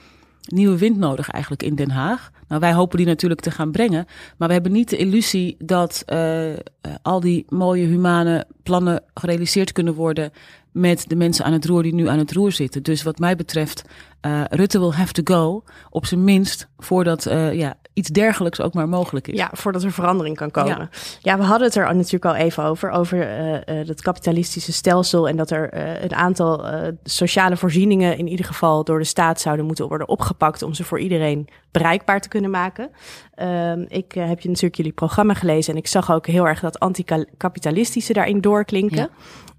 nieuwe 0.47 0.77
wind 0.77 0.97
nodig 0.97 1.29
eigenlijk 1.29 1.63
in 1.63 1.75
Den 1.75 1.91
Haag. 1.91 2.31
Nou, 2.47 2.61
wij 2.61 2.73
hopen 2.73 2.97
die 2.97 3.07
natuurlijk 3.07 3.41
te 3.41 3.51
gaan 3.51 3.71
brengen. 3.71 4.05
Maar 4.37 4.47
we 4.47 4.53
hebben 4.53 4.71
niet 4.71 4.89
de 4.89 4.97
illusie 4.97 5.55
dat 5.59 6.03
uh, 6.07 6.53
al 7.01 7.19
die 7.19 7.45
mooie 7.49 7.85
humane 7.85 8.45
plannen 8.63 9.03
gerealiseerd 9.13 9.71
kunnen 9.71 9.93
worden 9.93 10.31
met 10.71 11.05
de 11.07 11.15
mensen 11.15 11.45
aan 11.45 11.53
het 11.53 11.65
roer 11.65 11.83
die 11.83 11.93
nu 11.93 12.07
aan 12.07 12.17
het 12.17 12.31
roer 12.31 12.51
zitten. 12.51 12.83
Dus 12.83 13.03
wat 13.03 13.19
mij 13.19 13.35
betreft, 13.35 13.83
uh, 14.21 14.43
Rutte 14.49 14.79
will 14.79 14.91
have 14.91 15.13
to 15.13 15.35
go, 15.35 15.63
op 15.89 16.05
zijn 16.05 16.23
minst, 16.23 16.67
voordat 16.77 17.27
uh, 17.27 17.53
ja, 17.53 17.77
iets 17.97 18.09
dergelijks 18.09 18.61
ook 18.61 18.73
maar 18.73 18.89
mogelijk 18.89 19.27
is. 19.27 19.37
Ja, 19.37 19.49
voordat 19.53 19.83
er 19.83 19.91
verandering 19.91 20.35
kan 20.35 20.51
komen. 20.51 20.77
Ja, 20.77 20.89
ja 21.21 21.37
we 21.37 21.43
hadden 21.43 21.67
het 21.67 21.75
er 21.75 21.95
natuurlijk 21.95 22.25
al 22.25 22.35
even 22.35 22.63
over, 22.63 22.89
over 22.89 23.17
uh, 23.17 23.53
uh, 23.53 23.87
het 23.87 24.01
kapitalistische 24.01 24.73
stelsel 24.73 25.27
en 25.27 25.37
dat 25.37 25.51
er 25.51 25.73
uh, 25.73 26.03
een 26.03 26.15
aantal 26.15 26.65
sociale 27.03 27.57
voorzieningen 27.57 28.17
in 28.17 28.27
ieder 28.27 28.45
geval 28.45 28.83
door 28.83 28.99
de 28.99 29.05
staat 29.05 29.41
zouden 29.41 29.65
moeten 29.65 29.87
worden 29.87 30.07
opgepakt 30.07 30.61
om 30.61 30.73
ze 30.73 30.83
voor 30.83 30.99
iedereen 30.99 31.47
bereikbaar 31.71 32.21
te 32.21 32.27
kunnen 32.27 32.49
maken. 32.49 32.89
Ehm, 33.33 33.85
ik 33.87 34.11
heb 34.11 34.39
je 34.39 34.47
natuurlijk 34.47 34.75
jullie 34.75 34.91
programma 34.91 35.33
gelezen 35.33 35.73
en 35.73 35.79
ik 35.79 35.87
zag 35.87 36.11
ook 36.11 36.27
heel 36.27 36.47
erg 36.47 36.59
dat 36.59 36.79
anticapitalistische 36.79 38.13
daarin 38.13 38.41
doorklinken. 38.41 39.09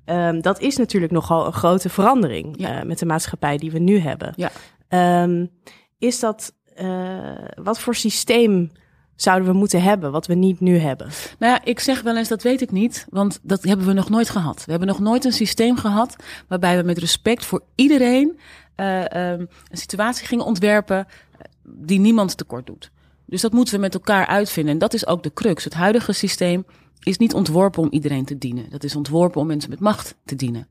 Ja. 0.05 0.29
Um, 0.29 0.43
dat 0.43 0.61
is 0.61 0.77
natuurlijk 0.77 1.13
nogal 1.13 1.47
een 1.47 1.53
grote 1.53 1.89
verandering 1.89 2.55
ja. 2.59 2.79
uh, 2.79 2.83
met 2.83 2.99
de 2.99 3.07
maatschappij 3.07 3.57
die 3.57 3.71
we 3.71 3.79
nu 3.79 3.99
hebben. 3.99 4.35
Ja. 4.37 4.51
Um, 5.23 5.51
is 5.99 6.21
dat, 6.21 6.53
uh, 6.83 7.49
wat 7.63 7.81
voor 7.81 7.95
systeem 7.95 8.71
zouden 9.17 9.49
we 9.49 9.55
moeten 9.55 9.83
hebben, 9.83 10.13
wat 10.13 10.27
we 10.27 10.35
niet 10.35 10.61
nu 10.61 10.79
hebben? 10.79 11.09
Nou 11.39 11.53
ja, 11.53 11.65
ik 11.65 11.81
zeg 11.81 12.03
wel 12.03 12.17
eens, 12.17 12.29
dat 12.29 12.43
weet 12.43 12.61
ik 12.61 12.71
niet, 12.71 13.07
want 13.11 13.41
dat 13.43 13.63
hebben 13.63 13.87
we 13.87 13.93
nog 13.93 14.09
nooit 14.09 14.31
gehad. 14.31 14.65
We 14.65 14.71
hebben 14.71 14.89
nog 14.89 14.99
nooit 14.99 15.25
een 15.25 15.33
systeem 15.33 15.77
gehad 15.77 16.17
waarbij 16.49 16.77
we 16.77 16.83
met 16.83 16.99
respect 16.99 17.45
voor 17.45 17.63
iedereen 17.75 18.39
uh, 18.77 19.01
um, 19.01 19.49
een 19.71 19.79
situatie 19.79 20.27
gingen 20.27 20.45
ontwerpen 20.45 21.07
die 21.63 21.99
niemand 21.99 22.37
tekort 22.37 22.67
doet. 22.67 22.91
Dus 23.25 23.41
dat 23.41 23.53
moeten 23.53 23.75
we 23.75 23.81
met 23.81 23.95
elkaar 23.95 24.27
uitvinden. 24.27 24.73
En 24.73 24.79
dat 24.79 24.95
is 24.95 25.07
ook 25.07 25.23
de 25.23 25.33
crux. 25.33 25.65
Het 25.65 25.75
huidige 25.75 26.13
systeem 26.13 26.65
is 27.03 27.19
niet 27.19 27.35
ontworpen 27.35 27.83
om 27.83 27.89
iedereen 27.91 28.25
te 28.25 28.39
dienen. 28.39 28.71
Dat 28.71 28.85
is 28.85 28.97
ontworpen 28.97 29.41
om 29.41 29.47
mensen 29.47 29.71
met 29.71 29.81
macht 29.81 30.15
te 30.25 30.35
dienen. 30.35 30.69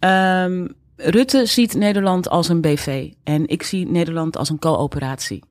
Um, 0.00 0.74
Rutte 1.02 1.46
ziet 1.46 1.74
Nederland 1.74 2.28
als 2.28 2.48
een 2.48 2.60
BV 2.60 3.12
en 3.24 3.48
ik 3.48 3.62
zie 3.62 3.86
Nederland 3.86 4.36
als 4.36 4.48
een 4.48 4.58
coöperatie. 4.58 5.44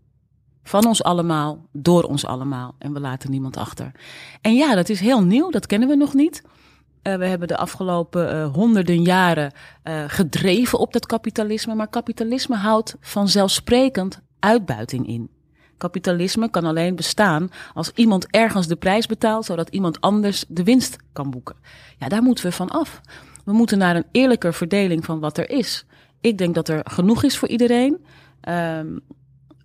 Van 0.63 0.85
ons 0.85 1.03
allemaal, 1.03 1.65
door 1.71 2.03
ons 2.03 2.25
allemaal 2.25 2.75
en 2.77 2.93
we 2.93 2.99
laten 2.99 3.31
niemand 3.31 3.57
achter. 3.57 3.91
En 4.41 4.55
ja, 4.55 4.75
dat 4.75 4.89
is 4.89 4.99
heel 4.99 5.23
nieuw, 5.23 5.49
dat 5.49 5.65
kennen 5.65 5.87
we 5.87 5.95
nog 5.95 6.13
niet. 6.13 6.43
Uh, 7.03 7.15
we 7.15 7.25
hebben 7.25 7.47
de 7.47 7.57
afgelopen 7.57 8.35
uh, 8.35 8.53
honderden 8.53 9.01
jaren 9.01 9.51
uh, 9.83 10.03
gedreven 10.07 10.79
op 10.79 10.93
dat 10.93 11.05
kapitalisme, 11.05 11.75
maar 11.75 11.89
kapitalisme 11.89 12.55
houdt 12.55 12.95
vanzelfsprekend 12.99 14.21
uitbuiting 14.39 15.07
in. 15.07 15.29
Kapitalisme 15.77 16.49
kan 16.49 16.65
alleen 16.65 16.95
bestaan 16.95 17.49
als 17.73 17.91
iemand 17.95 18.27
ergens 18.27 18.67
de 18.67 18.75
prijs 18.75 19.05
betaalt, 19.05 19.45
zodat 19.45 19.69
iemand 19.69 20.01
anders 20.01 20.45
de 20.47 20.63
winst 20.63 20.97
kan 21.13 21.29
boeken. 21.29 21.55
Ja, 21.97 22.07
daar 22.07 22.21
moeten 22.23 22.45
we 22.45 22.51
van 22.51 22.69
af. 22.69 23.01
We 23.49 23.55
moeten 23.55 23.77
naar 23.77 23.95
een 23.95 24.05
eerlijker 24.11 24.53
verdeling 24.53 25.05
van 25.05 25.19
wat 25.19 25.37
er 25.37 25.49
is. 25.49 25.85
Ik 26.21 26.37
denk 26.37 26.55
dat 26.55 26.67
er 26.67 26.81
genoeg 26.83 27.23
is 27.23 27.37
voor 27.37 27.47
iedereen. 27.47 28.05
Um, 28.49 28.99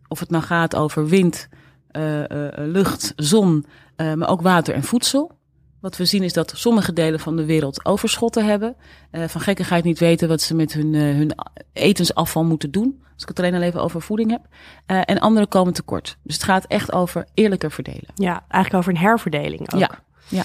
of 0.09 0.21
het 0.21 0.31
nou 0.31 0.45
gaat 0.45 0.77
over 0.77 1.07
wind, 1.07 1.49
uh, 1.93 2.19
uh, 2.19 2.49
lucht, 2.55 3.13
zon, 3.17 3.67
uh, 3.97 4.13
maar 4.13 4.29
ook 4.29 4.43
water 4.43 4.75
en 4.75 4.83
voedsel. 4.83 5.39
Wat 5.81 5.97
we 5.97 6.05
zien 6.05 6.23
is 6.23 6.33
dat 6.33 6.53
sommige 6.57 6.93
delen 6.93 7.21
van 7.21 7.37
de 7.37 7.45
wereld 7.45 7.85
overschotten 7.85 8.45
hebben. 8.45 8.77
van 9.13 9.41
gekkigheid 9.41 9.85
niet 9.85 9.99
weten 9.99 10.29
wat 10.29 10.41
ze 10.41 10.55
met 10.55 10.73
hun, 10.73 10.95
hun 10.95 11.35
etensafval 11.73 12.45
moeten 12.45 12.71
doen. 12.71 13.03
Als 13.15 13.23
ik 13.23 13.29
het 13.29 13.39
alleen 13.39 13.55
al 13.55 13.63
even 13.63 13.83
over 13.83 14.03
voeding 14.03 14.31
heb. 14.31 14.47
en 14.87 15.19
anderen 15.19 15.49
komen 15.49 15.73
tekort. 15.73 16.17
Dus 16.23 16.35
het 16.35 16.45
gaat 16.45 16.65
echt 16.67 16.93
over 16.93 17.27
eerlijker 17.35 17.71
verdelen. 17.71 18.11
Ja, 18.15 18.45
eigenlijk 18.49 18.75
over 18.75 18.93
een 18.93 19.07
herverdeling 19.07 19.73
ook. 19.73 19.81
Ja, 19.81 19.91
ja. 20.29 20.45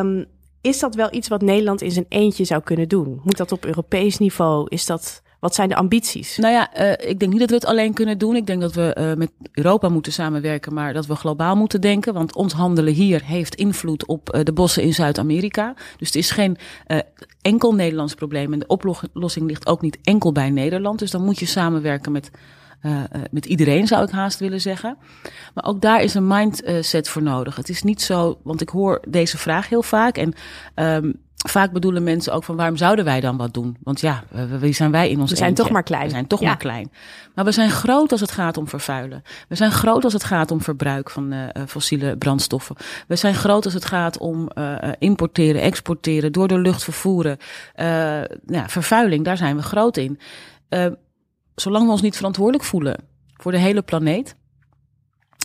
Um, 0.00 0.26
is 0.64 0.78
dat 0.78 0.94
wel 0.94 1.08
iets 1.10 1.28
wat 1.28 1.42
Nederland 1.42 1.82
in 1.82 1.90
zijn 1.90 2.06
eentje 2.08 2.44
zou 2.44 2.62
kunnen 2.62 2.88
doen? 2.88 3.20
Moet 3.24 3.36
dat 3.36 3.52
op 3.52 3.64
Europees 3.64 4.18
niveau? 4.18 4.66
Is 4.68 4.86
dat, 4.86 5.22
wat 5.40 5.54
zijn 5.54 5.68
de 5.68 5.74
ambities? 5.74 6.36
Nou 6.36 6.52
ja, 6.52 6.80
uh, 6.80 7.10
ik 7.10 7.18
denk 7.18 7.30
niet 7.30 7.40
dat 7.40 7.48
we 7.48 7.54
het 7.54 7.64
alleen 7.64 7.92
kunnen 7.92 8.18
doen. 8.18 8.36
Ik 8.36 8.46
denk 8.46 8.60
dat 8.60 8.74
we 8.74 8.96
uh, 8.98 9.14
met 9.14 9.30
Europa 9.52 9.88
moeten 9.88 10.12
samenwerken, 10.12 10.74
maar 10.74 10.92
dat 10.92 11.06
we 11.06 11.14
globaal 11.14 11.56
moeten 11.56 11.80
denken. 11.80 12.14
Want 12.14 12.34
ons 12.34 12.52
handelen 12.52 12.92
hier 12.92 13.24
heeft 13.24 13.54
invloed 13.54 14.06
op 14.06 14.34
uh, 14.34 14.40
de 14.42 14.52
bossen 14.52 14.82
in 14.82 14.94
Zuid-Amerika. 14.94 15.74
Dus 15.96 16.06
het 16.06 16.16
is 16.16 16.30
geen 16.30 16.56
enkel 17.42 17.74
Nederlands 17.74 18.14
probleem. 18.14 18.52
En 18.52 18.58
de 18.58 18.66
oplossing 18.66 19.46
ligt 19.46 19.66
ook 19.66 19.80
niet 19.80 19.98
enkel 20.02 20.32
bij 20.32 20.50
Nederland. 20.50 20.98
Dus 20.98 21.10
dan 21.10 21.24
moet 21.24 21.38
je 21.38 21.46
samenwerken 21.46 22.12
met 22.12 22.30
uh, 22.86 23.02
met 23.30 23.46
iedereen 23.46 23.86
zou 23.86 24.02
ik 24.02 24.10
haast 24.10 24.38
willen 24.38 24.60
zeggen. 24.60 24.96
Maar 25.54 25.64
ook 25.64 25.80
daar 25.80 26.02
is 26.02 26.14
een 26.14 26.26
mindset 26.26 27.08
voor 27.08 27.22
nodig. 27.22 27.56
Het 27.56 27.68
is 27.68 27.82
niet 27.82 28.02
zo, 28.02 28.38
want 28.42 28.60
ik 28.60 28.68
hoor 28.68 29.02
deze 29.08 29.38
vraag 29.38 29.68
heel 29.68 29.82
vaak. 29.82 30.16
En 30.16 30.34
um, 30.74 31.22
vaak 31.48 31.72
bedoelen 31.72 32.02
mensen 32.02 32.32
ook 32.32 32.44
van 32.44 32.56
waarom 32.56 32.76
zouden 32.76 33.04
wij 33.04 33.20
dan 33.20 33.36
wat 33.36 33.54
doen? 33.54 33.76
Want 33.82 34.00
ja, 34.00 34.24
wie 34.58 34.72
zijn 34.72 34.90
wij 34.90 35.10
in 35.10 35.20
ons 35.20 35.30
We 35.30 35.36
zijn 35.36 35.48
eentje? 35.48 35.62
toch 35.62 35.72
maar 35.72 35.82
klein. 35.82 36.04
We 36.04 36.10
zijn 36.10 36.26
toch 36.26 36.40
ja. 36.40 36.46
maar 36.46 36.56
klein. 36.56 36.92
Maar 37.34 37.44
we 37.44 37.52
zijn 37.52 37.70
groot 37.70 38.12
als 38.12 38.20
het 38.20 38.30
gaat 38.30 38.56
om 38.56 38.68
vervuilen. 38.68 39.22
We 39.48 39.54
zijn 39.54 39.70
groot 39.70 40.04
als 40.04 40.12
het 40.12 40.24
gaat 40.24 40.50
om 40.50 40.60
verbruik 40.60 41.10
van 41.10 41.32
uh, 41.32 41.46
fossiele 41.66 42.16
brandstoffen. 42.16 42.76
We 43.06 43.16
zijn 43.16 43.34
groot 43.34 43.64
als 43.64 43.74
het 43.74 43.84
gaat 43.84 44.18
om 44.18 44.50
uh, 44.58 44.78
importeren, 44.98 45.60
exporteren, 45.60 46.32
door 46.32 46.48
de 46.48 46.58
lucht 46.58 46.84
vervoeren. 46.84 47.36
Uh, 47.76 47.86
ja, 48.46 48.68
vervuiling, 48.68 49.24
daar 49.24 49.36
zijn 49.36 49.56
we 49.56 49.62
groot 49.62 49.96
in 49.96 50.18
zolang 51.54 51.84
we 51.84 51.90
ons 51.90 52.02
niet 52.02 52.16
verantwoordelijk 52.16 52.64
voelen 52.64 53.04
voor 53.34 53.52
de 53.52 53.58
hele 53.58 53.82
planeet, 53.82 54.36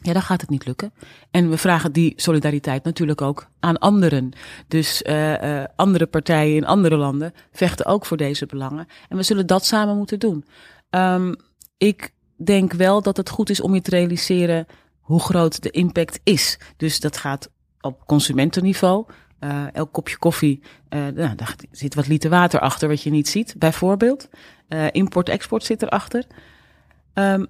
ja, 0.03 0.13
dan 0.13 0.21
gaat 0.21 0.41
het 0.41 0.49
niet 0.49 0.65
lukken. 0.65 0.93
En 1.31 1.49
we 1.49 1.57
vragen 1.57 1.91
die 1.91 2.13
solidariteit 2.15 2.83
natuurlijk 2.83 3.21
ook 3.21 3.47
aan 3.59 3.77
anderen. 3.77 4.31
Dus 4.67 5.01
uh, 5.01 5.43
uh, 5.43 5.63
andere 5.75 6.05
partijen 6.05 6.55
in 6.55 6.65
andere 6.65 6.97
landen 6.97 7.33
vechten 7.51 7.85
ook 7.85 8.05
voor 8.05 8.17
deze 8.17 8.45
belangen. 8.45 8.87
En 9.09 9.17
we 9.17 9.23
zullen 9.23 9.47
dat 9.47 9.65
samen 9.65 9.97
moeten 9.97 10.19
doen. 10.19 10.45
Um, 10.89 11.35
ik 11.77 12.13
denk 12.35 12.73
wel 12.73 13.01
dat 13.01 13.17
het 13.17 13.29
goed 13.29 13.49
is 13.49 13.61
om 13.61 13.73
je 13.73 13.81
te 13.81 13.89
realiseren 13.89 14.65
hoe 14.99 15.19
groot 15.19 15.61
de 15.61 15.69
impact 15.69 16.19
is. 16.23 16.59
Dus 16.77 16.99
dat 16.99 17.17
gaat 17.17 17.49
op 17.81 18.05
consumentenniveau. 18.05 19.05
Uh, 19.43 19.73
elk 19.73 19.93
kopje 19.93 20.17
koffie, 20.17 20.63
uh, 20.89 21.07
nou, 21.07 21.35
daar 21.35 21.55
zit 21.71 21.95
wat 21.95 22.07
liter 22.07 22.29
water 22.29 22.59
achter 22.59 22.87
wat 22.87 23.03
je 23.03 23.09
niet 23.09 23.29
ziet, 23.29 23.55
bijvoorbeeld. 23.57 24.29
Uh, 24.69 24.85
Import-export 24.91 25.63
zit 25.63 25.81
erachter. 25.81 26.25
Um, 27.13 27.47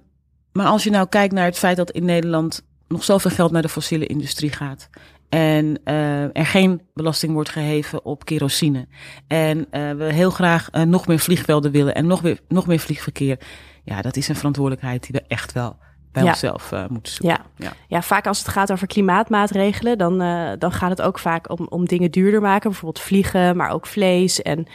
maar 0.52 0.66
als 0.66 0.84
je 0.84 0.90
nou 0.90 1.08
kijkt 1.08 1.34
naar 1.34 1.44
het 1.44 1.58
feit 1.58 1.76
dat 1.76 1.90
in 1.90 2.04
Nederland 2.04 2.62
nog 2.88 3.04
zoveel 3.04 3.30
geld 3.30 3.50
naar 3.50 3.62
de 3.62 3.68
fossiele 3.68 4.06
industrie 4.06 4.52
gaat. 4.52 4.88
En 5.28 5.84
er 6.32 6.46
geen 6.46 6.82
belasting 6.94 7.32
wordt 7.32 7.50
geheven 7.50 8.04
op 8.04 8.24
kerosine. 8.24 8.88
En 9.26 9.66
we 9.70 10.08
heel 10.12 10.30
graag 10.30 10.70
nog 10.70 11.06
meer 11.06 11.18
vliegvelden 11.18 11.70
willen 11.70 11.94
en 11.94 12.06
nog, 12.06 12.20
weer, 12.20 12.40
nog 12.48 12.66
meer 12.66 12.78
vliegverkeer. 12.78 13.38
Ja, 13.84 14.02
dat 14.02 14.16
is 14.16 14.28
een 14.28 14.36
verantwoordelijkheid 14.36 15.02
die 15.02 15.20
we 15.20 15.34
echt 15.34 15.52
wel 15.52 15.78
bij 16.12 16.22
Ja. 16.22 16.28
onszelf 16.28 16.72
uh, 16.72 16.86
moeten 16.88 17.12
zoeken. 17.12 17.38
Ja. 17.56 17.66
Ja. 17.66 17.72
Ja, 17.86 18.02
vaak 18.02 18.26
als 18.26 18.38
het 18.38 18.48
gaat 18.48 18.72
over 18.72 18.86
klimaatmaatregelen, 18.86 19.98
dan, 19.98 20.22
uh, 20.22 20.50
dan 20.58 20.72
gaat 20.72 20.90
het 20.90 21.02
ook 21.02 21.18
vaak 21.18 21.50
om, 21.50 21.66
om 21.68 21.84
dingen 21.86 22.10
duurder 22.10 22.40
maken. 22.40 22.70
Bijvoorbeeld 22.70 23.04
vliegen, 23.04 23.56
maar 23.56 23.70
ook 23.70 23.86
vlees. 23.86 24.42
En 24.42 24.66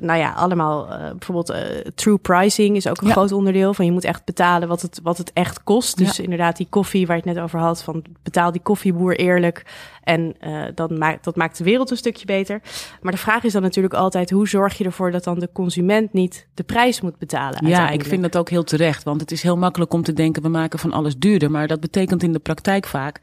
nou 0.00 0.18
ja, 0.18 0.32
allemaal 0.32 0.86
bijvoorbeeld 1.18 1.54
true 1.94 2.18
pricing 2.18 2.76
is 2.76 2.86
ook 2.88 3.00
een 3.00 3.06
Ja. 3.06 3.12
groot 3.12 3.32
onderdeel. 3.32 3.74
Van 3.74 3.84
je 3.84 3.92
moet 3.92 4.04
echt 4.04 4.24
betalen 4.24 4.68
wat 4.68 4.82
het, 4.82 5.00
wat 5.02 5.18
het 5.18 5.32
echt 5.32 5.62
kost. 5.62 5.96
Dus 5.96 6.16
Ja. 6.16 6.22
inderdaad, 6.22 6.56
die 6.56 6.66
koffie 6.70 7.06
waar 7.06 7.16
je 7.16 7.22
het 7.24 7.34
net 7.34 7.44
over 7.44 7.58
had, 7.58 7.82
van 7.82 8.04
betaal 8.22 8.52
die 8.52 8.62
koffieboer 8.62 9.16
eerlijk. 9.16 9.64
En 10.04 10.36
dan 10.74 10.98
maakt, 10.98 11.24
dat 11.24 11.36
maakt 11.36 11.58
de 11.58 11.64
wereld 11.64 11.90
een 11.90 11.96
stukje 11.96 12.26
beter. 12.26 12.60
Maar 13.00 13.12
de 13.12 13.18
vraag 13.18 13.44
is 13.44 13.52
dan 13.52 13.62
natuurlijk 13.62 13.94
altijd, 13.94 14.30
hoe 14.30 14.48
zorg 14.48 14.78
je 14.78 14.84
ervoor 14.84 15.10
dat 15.10 15.24
dan 15.24 15.38
de 15.38 15.48
consument 15.52 16.12
niet 16.12 16.46
de 16.54 16.62
prijs 16.62 17.00
moet 17.00 17.18
betalen? 17.18 17.66
Ja, 17.66 17.90
ik 17.90 18.04
vind 18.04 18.22
dat 18.22 18.36
ook 18.36 18.48
heel 18.50 18.64
terecht. 18.64 19.02
Want 19.02 19.20
het 19.20 19.30
is 19.30 19.42
heel 19.42 19.56
makkelijk 19.56 19.92
om 19.92 20.02
te 20.02 20.12
denken, 20.12 20.42
we 20.42 20.48
maken 20.48 20.78
van 20.78 20.92
alles 20.92 21.16
duurder. 21.16 21.50
Maar 21.50 21.66
dat 21.66 21.80
betekent 21.80 22.22
in 22.22 22.32
de 22.32 22.38
praktijk 22.38 22.86
vaak 22.86 23.20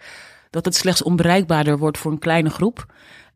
dat 0.49 0.65
het 0.65 0.75
slechts 0.75 1.03
onbereikbaarder 1.03 1.77
wordt 1.77 1.97
voor 1.97 2.11
een 2.11 2.19
kleine 2.19 2.49
groep. 2.49 2.85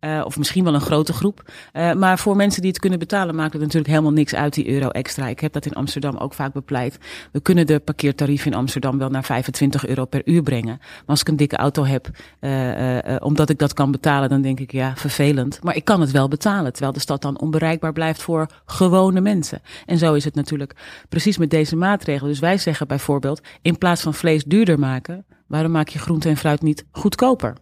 Uh, 0.05 0.21
of 0.25 0.37
misschien 0.37 0.63
wel 0.63 0.73
een 0.73 0.81
grote 0.81 1.13
groep. 1.13 1.51
Uh, 1.73 1.93
maar 1.93 2.19
voor 2.19 2.35
mensen 2.35 2.61
die 2.61 2.71
het 2.71 2.79
kunnen 2.79 2.99
betalen, 2.99 3.35
maakt 3.35 3.53
het 3.53 3.61
natuurlijk 3.61 3.89
helemaal 3.89 4.11
niks 4.11 4.35
uit 4.35 4.53
die 4.53 4.69
euro 4.69 4.89
extra. 4.89 5.27
Ik 5.27 5.39
heb 5.39 5.53
dat 5.53 5.65
in 5.65 5.73
Amsterdam 5.73 6.17
ook 6.17 6.33
vaak 6.33 6.53
bepleit. 6.53 6.97
We 7.31 7.39
kunnen 7.39 7.67
de 7.67 7.79
parkeertarieven 7.79 8.51
in 8.51 8.57
Amsterdam 8.57 8.97
wel 8.97 9.09
naar 9.09 9.23
25 9.23 9.87
euro 9.87 10.05
per 10.05 10.21
uur 10.25 10.43
brengen. 10.43 10.77
Maar 10.79 11.03
als 11.05 11.21
ik 11.21 11.27
een 11.27 11.35
dikke 11.35 11.55
auto 11.55 11.85
heb, 11.85 12.09
uh, 12.39 13.15
omdat 13.19 13.49
ik 13.49 13.57
dat 13.57 13.73
kan 13.73 13.91
betalen, 13.91 14.29
dan 14.29 14.41
denk 14.41 14.59
ik 14.59 14.71
ja, 14.71 14.93
vervelend. 14.95 15.59
Maar 15.63 15.75
ik 15.75 15.85
kan 15.85 16.01
het 16.01 16.11
wel 16.11 16.27
betalen, 16.27 16.71
terwijl 16.71 16.93
de 16.93 16.99
stad 16.99 17.21
dan 17.21 17.39
onbereikbaar 17.39 17.93
blijft 17.93 18.21
voor 18.21 18.47
gewone 18.65 19.21
mensen. 19.21 19.61
En 19.85 19.97
zo 19.97 20.13
is 20.13 20.23
het 20.23 20.35
natuurlijk 20.35 20.75
precies 21.09 21.37
met 21.37 21.49
deze 21.49 21.75
maatregelen. 21.75 22.29
Dus 22.29 22.39
wij 22.39 22.57
zeggen 22.57 22.87
bijvoorbeeld, 22.87 23.41
in 23.61 23.77
plaats 23.77 24.01
van 24.01 24.13
vlees 24.13 24.43
duurder 24.43 24.79
maken, 24.79 25.25
waarom 25.47 25.71
maak 25.71 25.87
je 25.87 25.99
groente 25.99 26.29
en 26.29 26.37
fruit 26.37 26.61
niet 26.61 26.85
goedkoper? 26.91 27.55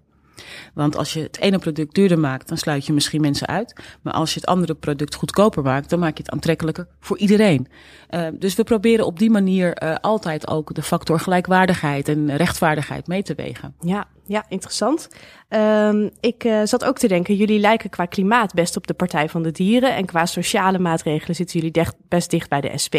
Want 0.74 0.96
als 0.96 1.14
je 1.14 1.22
het 1.22 1.40
ene 1.40 1.60
product 1.60 1.96
duurder 1.96 2.20
maakt, 2.20 2.48
dan 2.48 2.58
sluit 2.58 2.86
je 2.86 2.94
misschien 2.94 3.22
mensen 3.22 3.48
uit. 3.48 3.82
Maar 4.02 4.14
als 4.14 4.34
je 4.34 4.40
het 4.40 4.50
andere 4.50 4.76
product 4.76 5.16
goedkoper 5.16 5.64
maakt, 5.64 5.90
dan 5.90 6.00
maak 6.00 6.18
je 6.18 6.24
het 6.24 6.32
aantrekkelijker 6.32 6.88
voor 7.00 7.18
iedereen. 7.18 7.68
Uh, 8.10 8.28
dus 8.34 8.56
we 8.56 8.64
proberen 8.64 9.06
op 9.06 9.20
die 9.20 9.30
manier 9.30 9.84
uh, 9.84 9.96
altijd 9.96 10.48
ook 10.48 10.74
de 10.74 10.82
factor 10.82 11.20
gelijkwaardigheid 11.20 12.08
en 12.08 12.36
rechtvaardigheid 12.36 13.08
mee 13.08 13.24
te 13.24 13.36
wegen. 13.36 13.74
Ja, 13.82 14.08
ja 14.30 14.46
interessant. 14.48 15.08
Um, 15.50 16.10
ik 16.20 16.44
uh, 16.44 16.62
zat 16.64 16.86
ook 16.86 16.98
te 16.98 17.08
denken, 17.08 17.36
jullie 17.36 17.60
lijken 17.60 17.90
qua 17.90 18.06
klimaat 18.06 18.54
best 18.54 18.78
op 18.78 18.88
de 18.88 18.94
Partij 18.94 19.30
van 19.30 19.44
de 19.44 19.52
Dieren. 19.52 19.96
En 19.96 20.06
qua 20.06 20.26
sociale 20.26 20.80
maatregelen 20.80 21.36
zitten 21.36 21.60
jullie 21.60 21.88
best 22.08 22.30
dicht 22.30 22.50
bij 22.50 22.62
de 22.62 22.78
SP. 22.84 22.96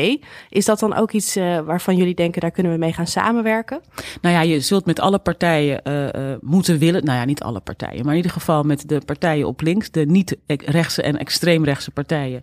Is 0.49 0.64
dat 0.64 0.78
dan 0.78 0.94
ook 0.94 1.12
iets 1.12 1.37
uh, 1.37 1.58
waarvan 1.58 1.96
jullie 1.96 2.14
denken, 2.14 2.40
daar 2.40 2.50
kunnen 2.50 2.72
we 2.72 2.78
mee 2.78 2.92
gaan 2.92 3.06
samenwerken? 3.06 3.80
Nou 4.20 4.34
ja, 4.34 4.40
je 4.40 4.60
zult 4.60 4.87
met 4.87 5.00
alle 5.00 5.18
partijen 5.18 5.80
uh, 5.84 6.34
moeten 6.40 6.78
willen. 6.78 7.04
Nou 7.04 7.18
ja, 7.18 7.25
niet 7.25 7.42
alle 7.42 7.60
partijen, 7.60 8.02
maar 8.02 8.10
in 8.10 8.16
ieder 8.16 8.32
geval 8.32 8.62
met 8.62 8.88
de 8.88 9.00
partijen 9.06 9.46
op 9.46 9.60
links, 9.60 9.90
de 9.90 10.06
niet-rechtse 10.06 11.02
en 11.02 11.18
extreemrechtse 11.18 11.90
partijen, 11.90 12.42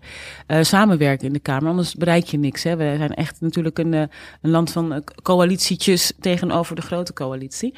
samenwerken 0.60 1.26
in 1.26 1.32
de 1.32 1.38
Kamer. 1.38 1.70
Anders 1.70 1.94
bereik 1.94 2.24
je 2.24 2.38
niks. 2.38 2.62
Hè. 2.62 2.76
We 2.76 2.94
zijn 2.96 3.14
echt 3.14 3.40
natuurlijk 3.40 3.78
een, 3.78 3.92
een 3.92 4.10
land 4.40 4.72
van 4.72 5.04
coalitietjes 5.22 6.12
tegenover 6.20 6.76
de 6.76 6.82
grote 6.82 7.12
coalitie. 7.12 7.74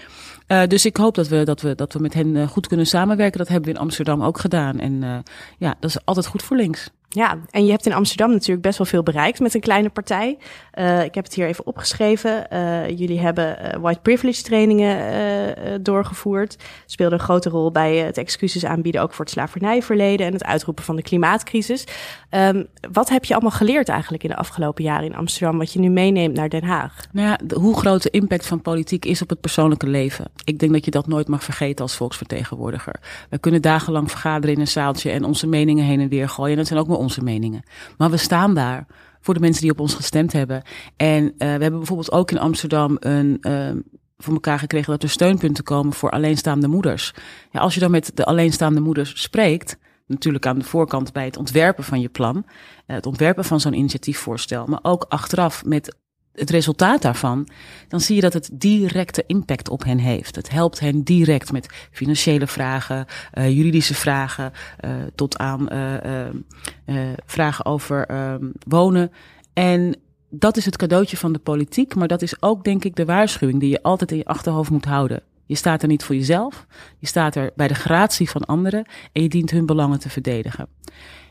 Dus 0.67 0.85
ik 0.85 0.97
hoop 1.00 1.14
dat 1.14 1.28
we, 1.28 1.45
dat, 1.45 1.61
we, 1.61 1.75
dat 1.75 1.92
we 1.92 1.99
met 1.99 2.14
hen 2.14 2.35
uh, 2.35 2.49
goed 2.49 2.66
kunnen 2.66 2.87
samenwerken. 2.87 3.38
Dat 3.38 3.49
hebben 3.49 3.69
we 3.69 3.75
in 3.75 3.83
Amsterdam 3.83 4.23
ook 4.23 4.38
gedaan. 4.38 4.78
En 4.78 4.92
uh, 4.92 5.19
ja, 5.59 5.76
dat 5.80 5.90
is 5.90 6.04
altijd 6.04 6.26
goed 6.26 6.42
voor 6.42 6.57
links. 6.57 6.90
Ja, 7.12 7.38
en 7.50 7.64
je 7.64 7.71
hebt 7.71 7.87
in 7.87 7.93
Amsterdam 7.93 8.31
natuurlijk 8.31 8.62
best 8.62 8.79
wel 8.79 8.87
veel 8.87 9.02
bereikt 9.02 9.40
met 9.40 9.55
een 9.55 9.61
kleine 9.61 9.88
partij. 9.88 10.38
Uh, 10.75 11.05
ik 11.05 11.14
heb 11.14 11.25
het 11.25 11.35
hier 11.35 11.47
even 11.47 11.67
opgeschreven. 11.67 12.47
Uh, 12.52 12.88
jullie 12.88 13.21
hebben 13.21 13.59
uh, 13.62 13.81
white 13.81 14.00
privilege 14.00 14.43
trainingen 14.43 15.83
doorgevoerd. 15.83 16.57
Speelde 16.87 17.14
een 17.14 17.21
grote 17.21 17.49
rol 17.49 17.71
bij 17.71 17.97
het 17.97 18.19
excuses 18.19 18.64
aanbieden 18.64 19.02
ook 19.02 19.12
voor 19.12 19.25
het 19.25 19.35
slavernijverleden 19.35 20.26
en 20.26 20.33
het 20.33 20.45
uitroepen 20.45 20.85
van 20.85 20.97
de 20.97 21.02
klimaatcrisis. 21.02 21.85
Um, 22.31 22.67
wat 22.93 23.09
heb 23.09 23.25
je 23.25 23.33
allemaal 23.33 23.50
geleerd 23.50 23.88
eigenlijk 23.88 24.23
in 24.23 24.29
de 24.29 24.37
afgelopen 24.37 24.85
jaren 24.85 25.07
in 25.07 25.17
Amsterdam, 25.17 25.59
wat 25.59 25.73
je 25.73 25.79
nu 25.79 25.88
meeneemt 25.88 26.37
naar 26.37 26.49
Den 26.49 26.64
Haag? 26.64 26.97
Nou 27.12 27.29
ja, 27.29 27.57
hoe 27.57 27.76
groot 27.76 28.02
de 28.02 28.11
impact 28.11 28.47
van 28.47 28.62
politiek 28.62 29.05
is 29.05 29.23
op 29.23 29.29
het 29.29 29.40
persoonlijke 29.40 29.87
leven. 29.87 30.25
Ik 30.45 30.59
denk 30.59 30.73
dat 30.73 30.85
je 30.85 30.90
dat 30.90 31.07
nooit 31.07 31.29
mag 31.29 31.45
vergeten 31.45 31.85
als 31.85 31.97
volksvertegenwoordiger. 31.97 32.95
We 33.31 33.38
kunnen 33.38 33.62
dagenlang 33.62 34.11
vergaderen 34.11 34.55
in 34.55 34.61
een 34.61 34.69
zaaltje 34.69 35.11
en 35.11 35.25
onze 35.25 35.47
meningen 35.47 35.85
heen 35.85 36.00
en 36.00 36.09
weer 36.09 36.29
gooien. 36.29 36.52
En 36.52 36.59
dat 36.59 36.67
zijn 36.67 36.81
ook 36.81 36.87
maar 36.87 36.99
onze 37.00 37.23
meningen. 37.23 37.62
Maar 37.97 38.11
we 38.11 38.16
staan 38.16 38.54
daar 38.54 38.87
voor 39.21 39.35
de 39.35 39.40
mensen 39.40 39.62
die 39.62 39.71
op 39.71 39.80
ons 39.80 39.95
gestemd 39.95 40.33
hebben. 40.33 40.62
En 40.97 41.25
uh, 41.25 41.30
we 41.38 41.45
hebben 41.45 41.78
bijvoorbeeld 41.78 42.12
ook 42.12 42.30
in 42.30 42.38
Amsterdam 42.38 42.97
een 43.00 43.37
uh, 43.40 43.71
voor 44.19 44.35
elkaar 44.35 44.59
gekregen 44.59 44.92
dat 44.92 45.02
er 45.02 45.09
steunpunten 45.11 45.64
komen 45.64 45.92
voor 45.92 46.11
alleenstaande 46.11 46.69
moeders. 46.69 47.14
Ja, 47.50 47.61
als 47.61 47.75
je 47.75 47.80
dan 47.80 47.90
met 47.90 48.11
de 48.14 48.25
alleenstaande 48.25 48.80
moeders 48.80 49.23
spreekt, 49.23 49.76
natuurlijk 50.07 50.47
aan 50.47 50.59
de 50.59 50.64
voorkant 50.64 51.12
bij 51.12 51.25
het 51.25 51.37
ontwerpen 51.37 51.85
van 51.85 52.00
je 52.00 52.09
plan, 52.09 52.37
uh, 52.37 52.42
het 52.87 53.07
ontwerpen 53.07 53.45
van 53.45 53.61
zo'n 53.61 53.75
initiatiefvoorstel, 53.75 54.66
maar 54.66 54.80
ook 54.83 55.04
achteraf 55.09 55.64
met 55.64 55.97
het 56.33 56.51
resultaat 56.51 57.03
daarvan, 57.03 57.49
dan 57.89 58.01
zie 58.01 58.15
je 58.15 58.21
dat 58.21 58.33
het 58.33 58.51
directe 58.53 59.25
impact 59.27 59.69
op 59.69 59.85
hen 59.85 59.99
heeft. 59.99 60.37
Het 60.37 60.51
helpt 60.51 60.81
hen 60.81 61.03
direct 61.03 61.53
met 61.53 61.89
financiële 61.91 62.47
vragen, 62.47 63.07
uh, 63.35 63.51
juridische 63.57 63.95
vragen, 63.95 64.53
uh, 64.85 64.91
tot 65.15 65.39
aan 65.39 65.69
uh, 65.73 67.09
vragen 67.27 67.65
over 67.65 68.07
ehm, 68.07 68.45
wonen. 68.69 69.13
En 69.53 69.97
dat 70.31 70.57
is 70.57 70.65
het 70.65 70.77
cadeautje 70.77 71.17
van 71.17 71.33
de 71.33 71.39
politiek, 71.39 71.95
maar 71.95 72.09
dat 72.09 72.23
is 72.23 72.43
ook 72.43 72.65
denk 72.65 72.85
ik 72.85 72.97
de 72.97 73.05
waarschuwing 73.05 73.61
die 73.61 73.71
je 73.71 73.83
altijd 73.83 74.11
in 74.11 74.17
je 74.17 74.25
achterhoofd 74.25 74.71
moet 74.71 74.85
houden. 74.85 75.23
Je 75.47 75.57
staat 75.57 75.83
er 75.83 75.89
niet 75.89 76.05
voor 76.05 76.15
jezelf, 76.15 76.67
je 76.99 77.07
staat 77.07 77.35
er 77.35 77.51
bij 77.57 77.69
de 77.69 77.75
gratie 77.75 78.31
van 78.31 78.45
anderen 78.45 78.87
en 79.13 79.23
je 79.23 79.29
dient 79.29 79.51
hun 79.51 79.67
belangen 79.67 80.01
te 80.01 80.11
verdedigen. 80.11 80.69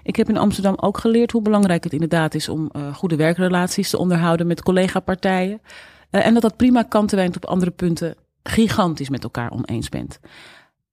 Ik 0.04 0.16
heb 0.16 0.30
in 0.30 0.38
Amsterdam 0.38 0.76
ook 0.78 0.98
geleerd 0.98 1.32
hoe 1.32 1.42
belangrijk 1.42 1.84
het 1.84 1.94
inderdaad 1.94 2.36
is 2.36 2.50
om 2.50 2.70
uh, 2.72 2.96
goede 2.96 3.16
werkrelaties 3.16 3.90
te 3.90 3.98
onderhouden 3.98 4.48
met 4.48 4.64
collega-partijen. 4.64 5.62
Uh, 6.12 6.26
en 6.26 6.34
dat 6.34 6.42
dat 6.42 6.58
prima 6.58 6.84
kan 6.84 7.08
terwijl 7.08 7.30
je 7.30 7.36
op 7.36 7.46
andere 7.46 7.72
punten 7.72 8.16
gigantisch 8.44 9.10
met 9.10 9.24
elkaar 9.24 9.52
oneens 9.52 9.90
bent. 9.90 10.20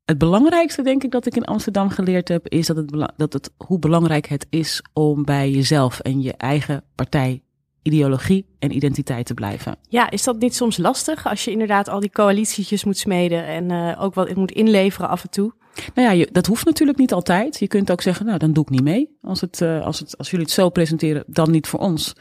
Het 0.05 0.19
belangrijkste, 0.19 0.83
denk 0.83 1.05
ik, 1.05 1.11
dat 1.11 1.27
ik 1.27 1.37
in 1.37 1.45
Amsterdam 1.45 1.91
geleerd 1.91 2.29
heb, 2.29 2.49
is 2.49 2.67
dat 2.67 2.77
het, 2.77 3.13
dat 3.17 3.33
het, 3.33 3.51
hoe 3.57 3.79
belangrijk 3.79 4.27
het 4.27 4.47
is 4.51 4.83
om 4.93 5.25
bij 5.25 5.51
jezelf 5.51 6.01
en 6.01 6.23
je 6.23 6.33
eigen 6.33 6.85
partij 6.95 7.43
ideologie 7.83 8.47
en 8.59 8.77
identiteit 8.77 9.27
te 9.27 9.35
blijven. 9.35 9.77
Ja, 9.89 10.11
is 10.11 10.25
dat 10.25 10.39
niet 10.39 10.55
soms 10.55 10.77
lastig 10.77 11.27
als 11.27 11.45
je 11.45 11.51
inderdaad 11.51 11.89
al 11.89 12.01
die 12.01 12.11
coalitietjes 12.11 12.85
moet 12.85 12.99
smeden 12.99 13.47
en 13.47 13.71
uh, 13.71 14.03
ook 14.03 14.15
wat 14.15 14.35
moet 14.35 14.53
inleveren 14.53 15.09
af 15.09 15.23
en 15.23 15.31
toe? 15.31 15.53
Nou 15.95 16.17
ja, 16.17 16.27
dat 16.33 16.47
hoeft 16.47 16.65
natuurlijk 16.65 16.99
niet 16.99 17.13
altijd. 17.13 17.59
Je 17.59 17.67
kunt 17.67 17.91
ook 17.91 18.03
zeggen, 18.03 18.27
nou 18.27 18.39
dan 18.39 18.53
doe 18.53 18.65
ik 18.65 18.71
niet 18.71 18.83
mee. 18.83 19.17
Als, 19.23 19.41
het, 19.41 19.61
uh, 19.61 19.85
als, 19.85 19.99
het, 19.99 20.19
als 20.19 20.31
jullie 20.31 20.45
het 20.45 20.55
zo 20.55 20.69
presenteren, 20.69 21.25
dan 21.27 21.51
niet 21.51 21.67
voor 21.67 21.81
ons. 21.81 22.13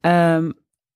Um, 0.00 0.54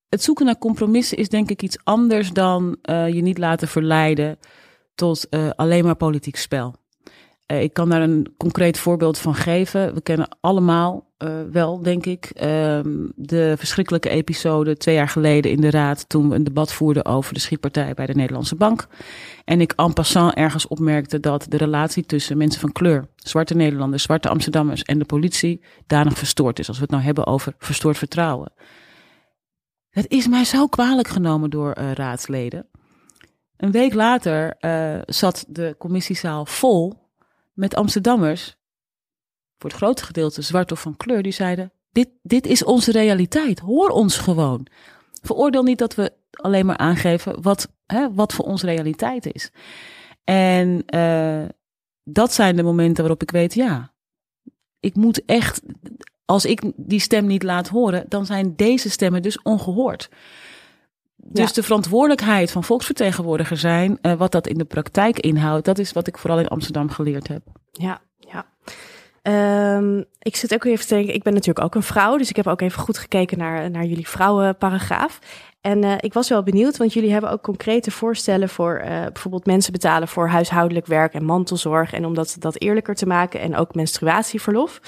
het 0.09 0.23
zoeken 0.23 0.47
naar 0.47 0.59
compromissen 0.59 1.17
is 1.17 1.29
denk 1.29 1.50
ik 1.50 1.62
iets 1.62 1.79
anders 1.85 2.33
dan 2.33 2.76
uh, 2.83 3.09
je 3.09 3.23
niet 3.23 3.38
laten 3.38 3.69
verleiden 3.69 4.38
tot 4.95 5.29
alleen 5.57 5.85
maar 5.85 5.97
politiek 5.97 6.37
spel. 6.37 6.75
Ik 7.47 7.73
kan 7.73 7.88
daar 7.88 8.02
een 8.02 8.35
concreet 8.37 8.79
voorbeeld 8.79 9.19
van 9.19 9.35
geven. 9.35 9.95
We 9.95 10.00
kennen 10.00 10.37
allemaal 10.40 11.10
uh, 11.23 11.43
wel, 11.53 11.83
denk 11.83 12.07
ik, 12.07 12.31
uh, 12.35 12.43
de 13.15 13.55
verschrikkelijke 13.59 14.09
episode 14.09 14.77
twee 14.77 14.95
jaar 14.95 15.09
geleden 15.09 15.50
in 15.50 15.61
de 15.61 15.71
Raad. 15.71 16.09
toen 16.09 16.29
we 16.29 16.35
een 16.35 16.45
debat 16.45 16.73
voerden 16.73 17.05
over 17.05 17.35
de 17.35 17.41
schietpartij 17.41 17.95
bij 17.95 18.07
de 18.07 18.15
Nederlandse 18.15 18.55
Bank. 18.55 18.87
En 19.45 19.61
ik 19.61 19.73
en 19.77 19.93
passant 19.93 20.35
ergens 20.35 20.69
opmerkte 20.69 21.21
dat 21.21 21.47
de 21.49 21.57
relatie 21.57 22.07
tussen 22.07 22.37
mensen 22.37 22.61
van 22.61 22.73
kleur, 22.73 23.09
zwarte 23.17 23.55
Nederlanders, 23.55 24.03
zwarte 24.03 24.29
Amsterdammers 24.29 24.83
en 24.83 24.99
de 24.99 25.05
politie 25.05 25.65
danig 25.87 26.19
verstoord 26.19 26.59
is. 26.59 26.69
Als 26.69 26.77
we 26.77 26.83
het 26.83 26.93
nou 26.93 27.03
hebben 27.03 27.27
over 27.27 27.55
verstoord 27.59 27.99
vertrouwen. 27.99 28.53
Het 29.91 30.09
is 30.09 30.29
mij 30.29 30.45
zo 30.45 30.67
kwalijk 30.67 31.09
genomen 31.09 31.50
door 31.50 31.79
uh, 31.79 31.93
raadsleden. 31.93 32.67
Een 33.57 33.71
week 33.71 33.95
later 33.95 34.57
zat 35.07 35.45
de 35.49 35.75
commissiezaal 35.79 36.47
vol 36.47 37.11
met 37.53 37.75
Amsterdammers, 37.75 38.60
voor 39.61 39.71
het 39.71 39.79
grote 39.79 40.05
gedeelte 40.05 40.43
zwart 40.43 40.73
of 40.73 40.81
van 40.81 40.97
kleur, 40.97 41.23
die 41.23 41.33
zeiden: 41.33 41.73
dit, 41.90 42.09
dit 42.23 42.47
is 42.47 42.64
onze 42.64 42.93
realiteit, 42.93 43.59
hoor 43.59 43.88
ons 43.88 44.17
gewoon. 44.17 44.67
Veroordeel 45.23 45.62
niet 45.62 45.79
dat 45.79 45.95
we 45.95 46.12
alleen 46.31 46.67
maar 46.67 46.76
aangeven 46.76 47.43
wat, 47.43 47.69
hè, 47.87 48.14
wat 48.14 48.33
voor 48.33 48.45
ons 48.45 48.62
realiteit 48.62 49.35
is. 49.35 49.50
En 50.25 50.83
uh, 50.95 51.45
dat 52.05 52.33
zijn 52.33 52.57
de 52.57 52.62
momenten 52.62 53.02
waarop 53.02 53.23
ik 53.23 53.31
weet, 53.31 53.55
ja, 53.55 53.93
ik 54.81 54.95
moet 54.95 55.25
echt, 55.25 55.62
als 56.25 56.45
ik 56.45 56.62
die 56.76 57.00
stem 57.00 57.26
niet 57.26 57.43
laat 57.43 57.69
horen, 57.69 58.05
dan 58.09 58.26
zijn 58.26 58.57
deze 58.57 58.90
stemmen 58.90 59.23
dus 59.23 59.43
ongehoord. 59.43 60.09
Dus 61.17 61.49
ja. 61.49 61.55
de 61.55 61.62
verantwoordelijkheid 61.62 62.50
van 62.50 62.64
volksvertegenwoordiger 62.64 63.57
zijn, 63.57 63.99
uh, 64.02 64.12
wat 64.14 64.33
dat 64.33 64.47
in 64.47 64.59
de 64.59 64.64
praktijk 64.64 65.19
inhoudt, 65.19 65.64
dat 65.64 65.79
is 65.79 65.93
wat 65.93 66.07
ik 66.07 66.19
vooral 66.19 66.38
in 66.38 66.49
Amsterdam 66.49 66.90
geleerd 66.90 67.29
heb. 67.29 67.43
Ja, 67.73 68.02
ja. 68.19 68.50
Um, 69.23 70.05
ik 70.19 70.37
zit 70.37 70.55
ook 70.55 70.65
even 70.65 70.87
te 70.87 70.95
denken, 70.95 71.15
ik 71.15 71.23
ben 71.23 71.33
natuurlijk 71.33 71.65
ook 71.65 71.75
een 71.75 71.83
vrouw, 71.83 72.17
dus 72.17 72.31
ik 72.31 72.37
heb 72.37 72.47
ook 72.47 72.61
even 72.61 72.81
goed 72.81 72.99
gekeken 72.99 73.39
naar, 73.39 73.71
naar 73.71 73.85
jullie 73.85 74.09
vrouwenparagraaf. 74.09 75.19
En 75.61 75.85
uh, 75.85 75.95
ik 75.99 76.13
was 76.13 76.28
wel 76.28 76.43
benieuwd, 76.43 76.76
want 76.76 76.93
jullie 76.93 77.13
hebben 77.13 77.30
ook 77.30 77.43
concrete 77.43 77.91
voorstellen 77.91 78.49
voor 78.49 78.80
uh, 78.85 78.87
bijvoorbeeld 78.87 79.47
mensen 79.47 79.73
betalen 79.73 80.09
voor 80.09 80.28
huishoudelijk 80.28 80.87
werk 80.87 81.15
en 81.15 81.25
mantelzorg. 81.25 81.93
En 81.93 82.04
om 82.04 82.15
dat, 82.15 82.37
dat 82.39 82.61
eerlijker 82.61 82.95
te 82.95 83.06
maken 83.06 83.41
en 83.41 83.56
ook 83.56 83.75
menstruatieverlof. 83.75 84.80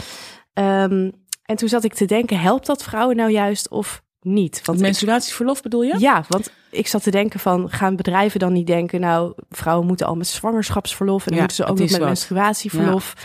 Um, 0.54 1.12
en 1.42 1.56
toen 1.56 1.68
zat 1.68 1.84
ik 1.84 1.94
te 1.94 2.04
denken, 2.04 2.40
helpt 2.40 2.66
dat 2.66 2.82
vrouwen 2.82 3.16
nou 3.16 3.30
juist 3.30 3.68
of 3.68 4.02
niet. 4.20 4.60
Want 4.64 4.80
menstruatieverlof 4.80 5.62
bedoel 5.62 5.82
je? 5.82 5.98
Ja, 5.98 6.24
want 6.28 6.52
ik 6.70 6.86
zat 6.86 7.02
te 7.02 7.10
denken 7.10 7.40
van, 7.40 7.70
gaan 7.70 7.96
bedrijven 7.96 8.40
dan 8.40 8.52
niet 8.52 8.66
denken, 8.66 9.00
nou, 9.00 9.32
vrouwen 9.50 9.86
moeten 9.86 10.06
al 10.06 10.14
met 10.14 10.26
zwangerschapsverlof 10.26 11.26
en 11.26 11.26
dan 11.26 11.34
ja, 11.34 11.40
moeten 11.40 11.56
ze 11.56 11.70
ook 11.70 11.78
nog 11.78 11.90
met 11.90 11.98
wat. 11.98 12.08
menstruatieverlof. 12.08 13.14
Ja. 13.16 13.22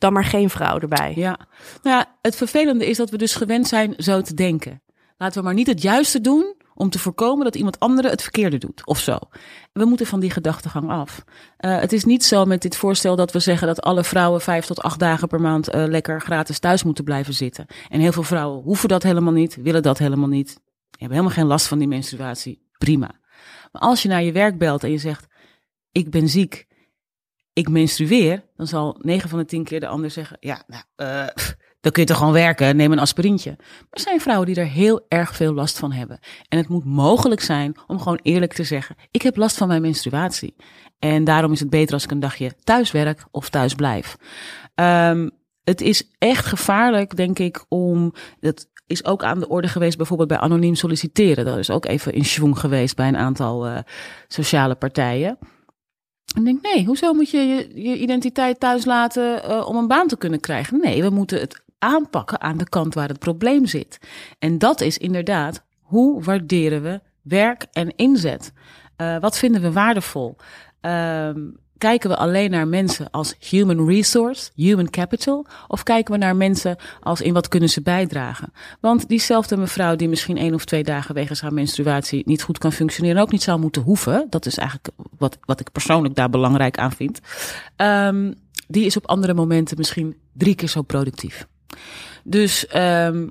Dan 0.00 0.12
maar 0.12 0.24
geen 0.24 0.50
vrouw 0.50 0.78
erbij. 0.78 1.12
Ja, 1.16 1.38
nou 1.82 1.96
ja, 1.96 2.16
het 2.22 2.36
vervelende 2.36 2.86
is 2.86 2.96
dat 2.96 3.10
we 3.10 3.16
dus 3.16 3.34
gewend 3.34 3.68
zijn 3.68 3.94
zo 3.96 4.20
te 4.20 4.34
denken. 4.34 4.82
Laten 5.16 5.38
we 5.38 5.44
maar 5.44 5.54
niet 5.54 5.66
het 5.66 5.82
juiste 5.82 6.20
doen 6.20 6.54
om 6.74 6.90
te 6.90 6.98
voorkomen 6.98 7.44
dat 7.44 7.54
iemand 7.54 7.80
andere 7.80 8.08
het 8.08 8.22
verkeerde 8.22 8.58
doet 8.58 8.86
of 8.86 8.98
zo. 8.98 9.18
We 9.72 9.84
moeten 9.84 10.06
van 10.06 10.20
die 10.20 10.30
gedachtegang 10.30 10.90
af. 10.90 11.24
Uh, 11.58 11.78
het 11.80 11.92
is 11.92 12.04
niet 12.04 12.24
zo 12.24 12.44
met 12.44 12.62
dit 12.62 12.76
voorstel 12.76 13.16
dat 13.16 13.32
we 13.32 13.38
zeggen 13.38 13.66
dat 13.66 13.82
alle 13.82 14.04
vrouwen 14.04 14.40
vijf 14.40 14.66
tot 14.66 14.82
acht 14.82 14.98
dagen 14.98 15.28
per 15.28 15.40
maand 15.40 15.74
uh, 15.74 15.84
lekker 15.86 16.20
gratis 16.20 16.58
thuis 16.58 16.82
moeten 16.82 17.04
blijven 17.04 17.34
zitten. 17.34 17.66
En 17.88 18.00
heel 18.00 18.12
veel 18.12 18.22
vrouwen 18.22 18.62
hoeven 18.62 18.88
dat 18.88 19.02
helemaal 19.02 19.32
niet, 19.32 19.56
willen 19.56 19.82
dat 19.82 19.98
helemaal 19.98 20.28
niet. 20.28 20.60
Hebben 20.90 21.16
helemaal 21.16 21.36
geen 21.36 21.46
last 21.46 21.66
van 21.66 21.78
die 21.78 21.88
menstruatie. 21.88 22.62
Prima. 22.78 23.10
Maar 23.72 23.82
als 23.82 24.02
je 24.02 24.08
naar 24.08 24.22
je 24.22 24.32
werk 24.32 24.58
belt 24.58 24.84
en 24.84 24.90
je 24.90 24.98
zegt: 24.98 25.26
Ik 25.92 26.10
ben 26.10 26.28
ziek, 26.28 26.66
ik 27.52 27.68
menstrueer, 27.68 28.42
dan 28.56 28.66
zal 28.66 28.96
negen 29.00 29.28
van 29.28 29.38
de 29.38 29.44
tien 29.44 29.64
keer 29.64 29.80
de 29.80 29.86
ander 29.86 30.10
zeggen: 30.10 30.36
Ja, 30.40 30.62
nou, 30.66 30.82
uh, 30.96 31.26
dan 31.80 31.92
kun 31.92 32.02
je 32.02 32.08
toch 32.08 32.16
gewoon 32.16 32.32
werken, 32.32 32.76
neem 32.76 32.92
een 32.92 32.98
aspirintje. 32.98 33.54
Maar 33.58 33.86
er 33.90 34.00
zijn 34.00 34.20
vrouwen 34.20 34.46
die 34.46 34.56
er 34.56 34.66
heel 34.66 35.04
erg 35.08 35.36
veel 35.36 35.52
last 35.54 35.78
van 35.78 35.92
hebben. 35.92 36.18
En 36.48 36.58
het 36.58 36.68
moet 36.68 36.84
mogelijk 36.84 37.40
zijn 37.40 37.76
om 37.86 37.98
gewoon 37.98 38.20
eerlijk 38.22 38.52
te 38.52 38.64
zeggen: 38.64 38.96
Ik 39.10 39.22
heb 39.22 39.36
last 39.36 39.56
van 39.56 39.68
mijn 39.68 39.82
menstruatie. 39.82 40.56
En 40.98 41.24
daarom 41.24 41.52
is 41.52 41.60
het 41.60 41.70
beter 41.70 41.94
als 41.94 42.04
ik 42.04 42.10
een 42.10 42.20
dagje 42.20 42.52
thuis 42.64 42.90
werk 42.90 43.26
of 43.30 43.48
thuis 43.48 43.74
blijf. 43.74 44.16
Um, 44.74 45.30
het 45.64 45.80
is 45.80 46.10
echt 46.18 46.46
gevaarlijk, 46.46 47.16
denk 47.16 47.38
ik, 47.38 47.64
om. 47.68 48.12
Dat 48.40 48.68
is 48.86 49.04
ook 49.04 49.22
aan 49.22 49.38
de 49.38 49.48
orde 49.48 49.68
geweest, 49.68 49.96
bijvoorbeeld 49.96 50.28
bij 50.28 50.38
anoniem 50.38 50.74
solliciteren. 50.74 51.44
Dat 51.44 51.58
is 51.58 51.70
ook 51.70 51.86
even 51.86 52.12
in 52.12 52.24
schwung 52.24 52.58
geweest 52.58 52.96
bij 52.96 53.08
een 53.08 53.16
aantal 53.16 53.66
uh, 53.66 53.78
sociale 54.28 54.74
partijen. 54.74 55.38
En 56.36 56.44
denk, 56.44 56.62
nee, 56.62 56.84
hoezo 56.84 57.12
moet 57.12 57.30
je 57.30 57.38
je, 57.38 57.82
je 57.82 57.98
identiteit 57.98 58.60
thuis 58.60 58.84
laten 58.84 59.50
uh, 59.50 59.68
om 59.68 59.76
een 59.76 59.86
baan 59.86 60.06
te 60.06 60.16
kunnen 60.16 60.40
krijgen? 60.40 60.80
Nee, 60.80 61.02
we 61.02 61.10
moeten 61.10 61.40
het 61.40 61.62
aanpakken 61.78 62.40
aan 62.40 62.58
de 62.58 62.68
kant 62.68 62.94
waar 62.94 63.08
het 63.08 63.18
probleem 63.18 63.66
zit. 63.66 63.98
En 64.38 64.58
dat 64.58 64.80
is 64.80 64.98
inderdaad, 64.98 65.62
hoe 65.80 66.22
waarderen 66.22 66.82
we 66.82 67.00
werk 67.22 67.66
en 67.72 67.96
inzet? 67.96 68.52
Uh, 68.96 69.20
wat 69.20 69.38
vinden 69.38 69.62
we 69.62 69.72
waardevol? 69.72 70.36
Uh, 70.82 71.30
kijken 71.80 72.10
we 72.10 72.16
alleen 72.16 72.50
naar 72.50 72.68
mensen 72.68 73.10
als 73.10 73.34
human 73.38 73.86
resource, 73.88 74.50
human 74.54 74.90
capital, 74.90 75.46
of 75.68 75.82
kijken 75.82 76.12
we 76.12 76.18
naar 76.18 76.36
mensen 76.36 76.76
als 77.00 77.20
in 77.20 77.32
wat 77.32 77.48
kunnen 77.48 77.68
ze 77.68 77.82
bijdragen? 77.82 78.52
Want 78.80 79.08
diezelfde 79.08 79.56
mevrouw 79.56 79.96
die 79.96 80.08
misschien 80.08 80.36
één 80.36 80.54
of 80.54 80.64
twee 80.64 80.84
dagen 80.84 81.14
wegens 81.14 81.40
haar 81.40 81.52
menstruatie 81.52 82.22
niet 82.26 82.42
goed 82.42 82.58
kan 82.58 82.72
functioneren 82.72 83.16
en 83.16 83.22
ook 83.22 83.30
niet 83.30 83.42
zou 83.42 83.60
moeten 83.60 83.82
hoeven, 83.82 84.26
dat 84.30 84.46
is 84.46 84.56
eigenlijk 84.56 84.88
wat, 85.18 85.38
wat 85.44 85.60
ik 85.60 85.72
persoonlijk 85.72 86.14
daar 86.14 86.30
belangrijk 86.30 86.78
aan 86.78 86.92
vind, 86.92 87.20
um, 87.76 88.34
die 88.68 88.84
is 88.84 88.96
op 88.96 89.06
andere 89.06 89.34
momenten 89.34 89.76
misschien 89.76 90.16
drie 90.32 90.54
keer 90.54 90.68
zo 90.68 90.82
productief. 90.82 91.46
Dus 92.24 92.66
um, 92.76 93.30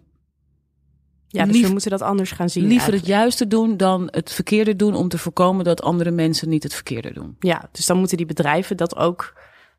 ja, 1.31 1.45
dus 1.45 1.53
Lief, 1.53 1.65
we 1.65 1.71
moeten 1.71 1.89
dat 1.89 2.01
anders 2.01 2.31
gaan 2.31 2.49
zien. 2.49 2.63
Liever 2.63 2.79
eigenlijk. 2.79 3.07
het 3.07 3.15
juiste 3.15 3.47
doen 3.47 3.77
dan 3.77 4.07
het 4.11 4.31
verkeerde 4.31 4.75
doen 4.75 4.95
om 4.95 5.07
te 5.07 5.17
voorkomen 5.17 5.65
dat 5.65 5.81
andere 5.81 6.11
mensen 6.11 6.49
niet 6.49 6.63
het 6.63 6.73
verkeerde 6.73 7.13
doen. 7.13 7.35
Ja, 7.39 7.69
dus 7.71 7.85
dan 7.85 7.97
moeten 7.97 8.17
die 8.17 8.25
bedrijven 8.25 8.77
dat 8.77 8.95
ook 8.95 9.33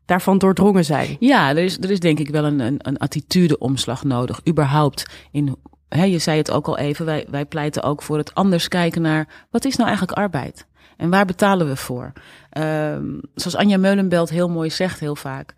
daarvan 0.05 0.37
doordrongen 0.37 0.85
zijn. 0.85 1.17
Ja, 1.19 1.49
er 1.49 1.57
is, 1.57 1.77
er 1.77 1.91
is 1.91 1.99
denk 1.99 2.19
ik 2.19 2.29
wel 2.29 2.43
een, 2.43 2.59
een, 2.59 2.77
een 2.77 2.97
attitudeomslag 2.97 4.03
nodig. 4.03 4.47
Überhaupt 4.47 5.05
in, 5.31 5.55
hè, 5.89 6.03
je 6.03 6.19
zei 6.19 6.37
het 6.37 6.51
ook 6.51 6.67
al 6.67 6.77
even, 6.77 7.05
wij, 7.05 7.27
wij 7.29 7.45
pleiten 7.45 7.83
ook 7.83 8.01
voor 8.01 8.17
het 8.17 8.33
anders 8.33 8.67
kijken 8.67 9.01
naar 9.01 9.47
wat 9.49 9.65
is 9.65 9.75
nou 9.75 9.89
eigenlijk 9.89 10.17
arbeid? 10.17 10.65
En 10.97 11.09
waar 11.09 11.25
betalen 11.25 11.67
we 11.67 11.75
voor? 11.75 12.13
Um, 12.57 13.21
zoals 13.35 13.55
Anja 13.55 13.77
Meulenbelt 13.77 14.29
heel 14.29 14.49
mooi 14.49 14.69
zegt 14.69 14.99
heel 14.99 15.15
vaak. 15.15 15.53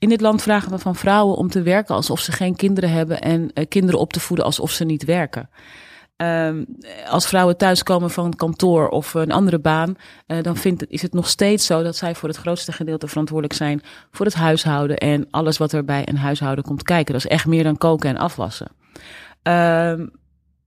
In 0.00 0.08
dit 0.08 0.20
land 0.20 0.42
vragen 0.42 0.70
we 0.70 0.78
van 0.78 0.96
vrouwen 0.96 1.36
om 1.36 1.48
te 1.48 1.62
werken 1.62 1.94
alsof 1.94 2.20
ze 2.20 2.32
geen 2.32 2.56
kinderen 2.56 2.90
hebben 2.90 3.20
en 3.20 3.50
uh, 3.54 3.64
kinderen 3.68 4.00
op 4.00 4.12
te 4.12 4.20
voeden 4.20 4.44
alsof 4.44 4.70
ze 4.70 4.84
niet 4.84 5.04
werken. 5.04 5.50
Um, 6.16 6.66
als 7.08 7.26
vrouwen 7.26 7.56
thuiskomen 7.56 8.10
van 8.10 8.34
kantoor 8.34 8.88
of 8.88 9.14
een 9.14 9.32
andere 9.32 9.58
baan, 9.58 9.94
uh, 10.26 10.42
dan 10.42 10.56
vindt, 10.56 10.86
is 10.88 11.02
het 11.02 11.12
nog 11.12 11.28
steeds 11.28 11.66
zo 11.66 11.82
dat 11.82 11.96
zij 11.96 12.14
voor 12.14 12.28
het 12.28 12.38
grootste 12.38 12.72
gedeelte 12.72 13.08
verantwoordelijk 13.08 13.58
zijn 13.58 13.82
voor 14.10 14.26
het 14.26 14.34
huishouden 14.34 14.98
en 14.98 15.26
alles 15.30 15.58
wat 15.58 15.72
er 15.72 15.84
bij 15.84 16.08
een 16.08 16.16
huishouden 16.16 16.64
komt 16.64 16.82
kijken. 16.82 17.12
Dat 17.12 17.24
is 17.24 17.30
echt 17.30 17.46
meer 17.46 17.64
dan 17.64 17.78
koken 17.78 18.08
en 18.08 18.16
afwassen. 18.16 18.68
Um, 19.42 20.10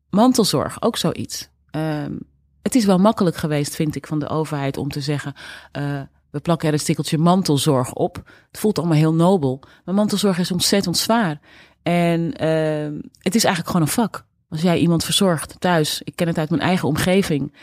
mantelzorg, 0.09 0.81
ook 0.81 0.97
zoiets. 0.97 1.49
Ehm, 1.69 2.13
het 2.61 2.75
is 2.75 2.85
wel 2.85 2.97
makkelijk 2.97 3.35
geweest, 3.35 3.75
vind 3.75 3.95
ik, 3.95 4.07
van 4.07 4.19
de 4.19 4.27
overheid 4.27 4.77
om 4.77 4.89
te 4.89 5.01
zeggen. 5.01 5.33
Uh, 5.77 6.01
we 6.33 6.39
plakken 6.39 6.67
er 6.67 6.73
een 6.73 6.79
stikkeltje 6.79 7.17
mantelzorg 7.17 7.93
op. 7.93 8.15
Het 8.51 8.59
voelt 8.59 8.77
allemaal 8.77 8.97
heel 8.97 9.13
nobel. 9.13 9.59
Maar 9.85 9.95
mantelzorg 9.95 10.39
is 10.39 10.51
ontzettend 10.51 10.97
zwaar. 10.97 11.39
En 11.83 12.21
uh, 12.21 13.01
het 13.19 13.35
is 13.35 13.43
eigenlijk 13.43 13.67
gewoon 13.67 13.81
een 13.81 13.87
vak. 13.87 14.25
Als 14.49 14.61
jij 14.61 14.77
iemand 14.79 15.03
verzorgt 15.03 15.55
thuis, 15.59 16.01
ik 16.03 16.15
ken 16.15 16.27
het 16.27 16.37
uit 16.37 16.49
mijn 16.49 16.61
eigen 16.61 16.87
omgeving. 16.87 17.53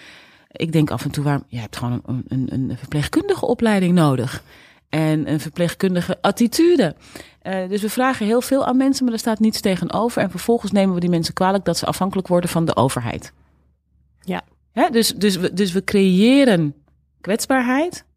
Ik 0.50 0.72
denk 0.72 0.90
af 0.90 1.04
en 1.04 1.11
toe, 1.11 1.24
waar, 1.24 1.40
je 1.46 1.59
hebt 1.59 1.76
gewoon 1.76 2.02
een, 2.06 2.24
een, 2.28 2.48
een 2.52 2.78
verpleegkundige 2.78 3.46
opleiding 3.46 3.94
nodig. 3.94 4.42
En 4.88 5.30
een 5.30 5.40
verpleegkundige 5.40 6.18
attitude. 6.20 6.94
Uh, 7.42 7.68
dus 7.68 7.83
we 7.83 7.90
vragen 7.90 8.26
heel 8.26 8.40
veel 8.40 8.66
aan 8.66 8.76
mensen, 8.76 9.04
maar 9.04 9.12
er 9.12 9.20
staat 9.20 9.40
niets 9.40 9.61
tegenover. 9.61 10.22
En 10.22 10.30
vervolgens 10.30 10.72
nemen 10.72 10.94
we 10.94 11.00
die 11.00 11.11
mensen 11.11 11.35
kwalijk 11.35 11.64
dat 11.64 11.78
ze 11.78 11.87
afhankelijk 11.87 12.28
worden 12.28 12.50
van 12.50 12.64
de 12.64 12.76
overheid. 12.76 13.33
Ja. 14.20 14.42
ja 14.72 14.90
dus, 14.90 15.14
dus, 15.14 15.37
we, 15.37 15.52
dus 15.52 15.72
we 15.72 15.85
creëren 15.85 16.74
kwetsbaarheid. 17.20 18.09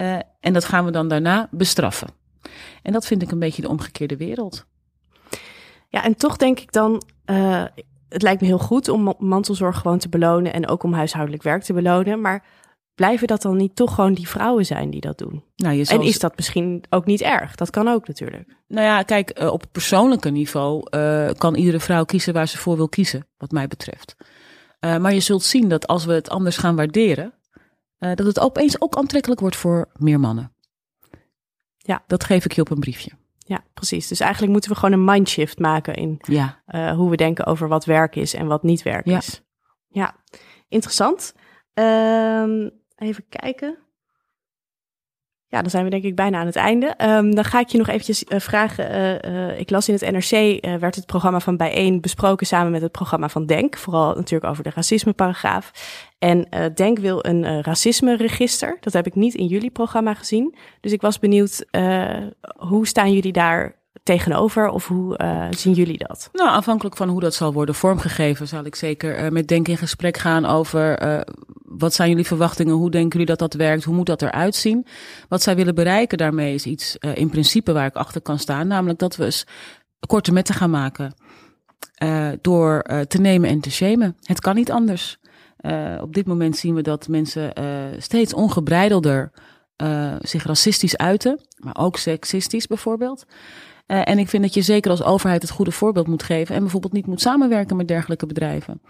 Uh, 0.00 0.18
en 0.40 0.52
dat 0.52 0.64
gaan 0.64 0.84
we 0.84 0.90
dan 0.90 1.08
daarna 1.08 1.48
bestraffen. 1.50 2.08
En 2.82 2.92
dat 2.92 3.06
vind 3.06 3.22
ik 3.22 3.30
een 3.30 3.38
beetje 3.38 3.62
de 3.62 3.68
omgekeerde 3.68 4.16
wereld. 4.16 4.66
Ja, 5.88 6.04
en 6.04 6.16
toch 6.16 6.36
denk 6.36 6.60
ik 6.60 6.72
dan, 6.72 7.02
uh, 7.26 7.64
het 8.08 8.22
lijkt 8.22 8.40
me 8.40 8.46
heel 8.46 8.58
goed 8.58 8.88
om 8.88 9.14
mantelzorg 9.18 9.78
gewoon 9.78 9.98
te 9.98 10.08
belonen 10.08 10.52
en 10.52 10.68
ook 10.68 10.82
om 10.82 10.92
huishoudelijk 10.92 11.42
werk 11.42 11.62
te 11.62 11.72
belonen. 11.72 12.20
Maar 12.20 12.44
blijven 12.94 13.26
dat 13.26 13.42
dan 13.42 13.56
niet 13.56 13.76
toch 13.76 13.94
gewoon 13.94 14.14
die 14.14 14.28
vrouwen 14.28 14.66
zijn 14.66 14.90
die 14.90 15.00
dat 15.00 15.18
doen? 15.18 15.44
Nou, 15.56 15.74
je 15.74 15.86
en 15.86 16.02
is 16.02 16.18
dat 16.18 16.36
misschien 16.36 16.84
ook 16.90 17.06
niet 17.06 17.20
erg? 17.20 17.54
Dat 17.54 17.70
kan 17.70 17.88
ook 17.88 18.06
natuurlijk. 18.06 18.56
Nou 18.68 18.86
ja, 18.86 19.02
kijk, 19.02 19.40
uh, 19.40 19.52
op 19.52 19.64
persoonlijke 19.72 20.30
niveau 20.30 20.86
uh, 20.90 21.30
kan 21.36 21.54
iedere 21.54 21.80
vrouw 21.80 22.04
kiezen 22.04 22.32
waar 22.32 22.48
ze 22.48 22.58
voor 22.58 22.76
wil 22.76 22.88
kiezen, 22.88 23.26
wat 23.36 23.50
mij 23.50 23.68
betreft. 23.68 24.16
Uh, 24.80 24.96
maar 24.96 25.14
je 25.14 25.20
zult 25.20 25.42
zien 25.42 25.68
dat 25.68 25.86
als 25.86 26.04
we 26.04 26.12
het 26.12 26.28
anders 26.28 26.56
gaan 26.56 26.76
waarderen, 26.76 27.34
dat 27.98 28.26
het 28.26 28.40
opeens 28.40 28.80
ook 28.80 28.96
aantrekkelijk 28.96 29.40
wordt 29.40 29.56
voor 29.56 29.88
meer 29.96 30.20
mannen. 30.20 30.54
Ja. 31.76 32.04
Dat 32.06 32.24
geef 32.24 32.44
ik 32.44 32.52
je 32.52 32.60
op 32.60 32.70
een 32.70 32.80
briefje. 32.80 33.10
Ja, 33.38 33.64
precies. 33.74 34.08
Dus 34.08 34.20
eigenlijk 34.20 34.52
moeten 34.52 34.70
we 34.70 34.76
gewoon 34.76 34.92
een 34.92 35.04
mindshift 35.04 35.58
maken 35.58 35.94
in 35.94 36.18
ja. 36.22 36.62
uh, 36.66 36.92
hoe 36.92 37.10
we 37.10 37.16
denken 37.16 37.46
over 37.46 37.68
wat 37.68 37.84
werk 37.84 38.16
is 38.16 38.34
en 38.34 38.46
wat 38.46 38.62
niet 38.62 38.82
werk 38.82 39.06
ja. 39.06 39.16
is. 39.16 39.42
Ja, 39.88 40.16
interessant. 40.68 41.34
Um, 41.74 42.70
even 42.96 43.28
kijken. 43.28 43.78
Ja, 45.48 45.60
dan 45.60 45.70
zijn 45.70 45.84
we 45.84 45.90
denk 45.90 46.02
ik 46.02 46.14
bijna 46.14 46.38
aan 46.38 46.46
het 46.46 46.56
einde. 46.56 46.94
Um, 47.02 47.34
dan 47.34 47.44
ga 47.44 47.60
ik 47.60 47.68
je 47.68 47.78
nog 47.78 47.88
eventjes 47.88 48.24
uh, 48.28 48.40
vragen. 48.40 48.90
Uh, 48.90 49.32
uh, 49.32 49.60
ik 49.60 49.70
las 49.70 49.88
in 49.88 49.94
het 49.94 50.10
NRC, 50.10 50.60
werd 50.80 50.94
het 50.94 51.06
programma 51.06 51.40
van 51.40 51.56
Bijeen 51.56 52.00
besproken 52.00 52.46
samen 52.46 52.72
met 52.72 52.82
het 52.82 52.92
programma 52.92 53.28
van 53.28 53.46
Denk. 53.46 53.76
Vooral 53.76 54.14
natuurlijk 54.14 54.50
over 54.50 54.62
de 54.62 54.70
racismeparagraaf. 54.74 55.70
En 56.18 56.48
Denk 56.74 56.98
wil 56.98 57.24
een 57.26 57.62
racisme-register. 57.62 58.76
Dat 58.80 58.92
heb 58.92 59.06
ik 59.06 59.14
niet 59.14 59.34
in 59.34 59.46
jullie 59.46 59.70
programma 59.70 60.14
gezien. 60.14 60.54
Dus 60.80 60.92
ik 60.92 61.00
was 61.00 61.18
benieuwd, 61.18 61.66
hoe 62.56 62.86
staan 62.86 63.12
jullie 63.12 63.32
daar 63.32 63.85
tegenover? 64.02 64.68
Of 64.68 64.86
hoe 64.86 65.18
uh, 65.18 65.46
zien 65.50 65.72
jullie 65.72 65.98
dat? 65.98 66.28
Nou, 66.32 66.48
afhankelijk 66.48 66.96
van 66.96 67.08
hoe 67.08 67.20
dat 67.20 67.34
zal 67.34 67.52
worden 67.52 67.74
vormgegeven, 67.74 68.48
zal 68.48 68.64
ik 68.64 68.74
zeker 68.74 69.24
uh, 69.24 69.30
met 69.30 69.48
Denk 69.48 69.68
in 69.68 69.76
gesprek 69.76 70.16
gaan 70.16 70.44
over 70.44 71.02
uh, 71.02 71.20
wat 71.62 71.94
zijn 71.94 72.08
jullie 72.08 72.26
verwachtingen? 72.26 72.74
Hoe 72.74 72.90
denken 72.90 73.10
jullie 73.10 73.26
dat 73.26 73.38
dat 73.38 73.54
werkt? 73.54 73.84
Hoe 73.84 73.94
moet 73.94 74.06
dat 74.06 74.22
eruit 74.22 74.54
zien? 74.54 74.86
Wat 75.28 75.42
zij 75.42 75.56
willen 75.56 75.74
bereiken 75.74 76.18
daarmee 76.18 76.54
is 76.54 76.66
iets 76.66 76.96
in 76.96 77.30
principe 77.30 77.72
waar 77.72 77.86
ik 77.86 77.94
achter 77.94 78.20
kan 78.20 78.38
staan, 78.38 78.66
namelijk 78.66 78.98
dat 78.98 79.16
we 79.16 79.24
eens 79.24 79.46
korte 80.06 80.32
metten 80.32 80.54
gaan 80.54 80.70
maken. 80.70 81.14
door 82.40 82.82
te 83.08 83.18
nemen 83.20 83.50
en 83.50 83.60
te 83.60 83.70
shamen. 83.70 84.16
Het 84.22 84.40
kan 84.40 84.54
niet 84.54 84.70
anders. 84.70 85.18
op 86.00 86.14
dit 86.14 86.26
moment 86.26 86.56
zien 86.56 86.74
we 86.74 86.82
dat 86.82 87.08
mensen 87.08 87.52
steeds 87.98 88.34
ongebreidelder 88.34 89.32
zich 90.20 90.44
racistisch 90.44 90.96
uiten, 90.96 91.40
maar 91.56 91.76
ook 91.76 91.96
seksistisch 91.96 92.66
bijvoorbeeld. 92.66 93.26
Uh, 93.86 94.08
en 94.08 94.18
ik 94.18 94.28
vind 94.28 94.42
dat 94.42 94.54
je 94.54 94.62
zeker 94.62 94.90
als 94.90 95.02
overheid 95.02 95.42
het 95.42 95.50
goede 95.50 95.70
voorbeeld 95.70 96.06
moet 96.06 96.22
geven 96.22 96.54
en 96.54 96.60
bijvoorbeeld 96.60 96.92
niet 96.92 97.06
moet 97.06 97.20
samenwerken 97.20 97.76
met 97.76 97.88
dergelijke 97.88 98.26
bedrijven. 98.26 98.80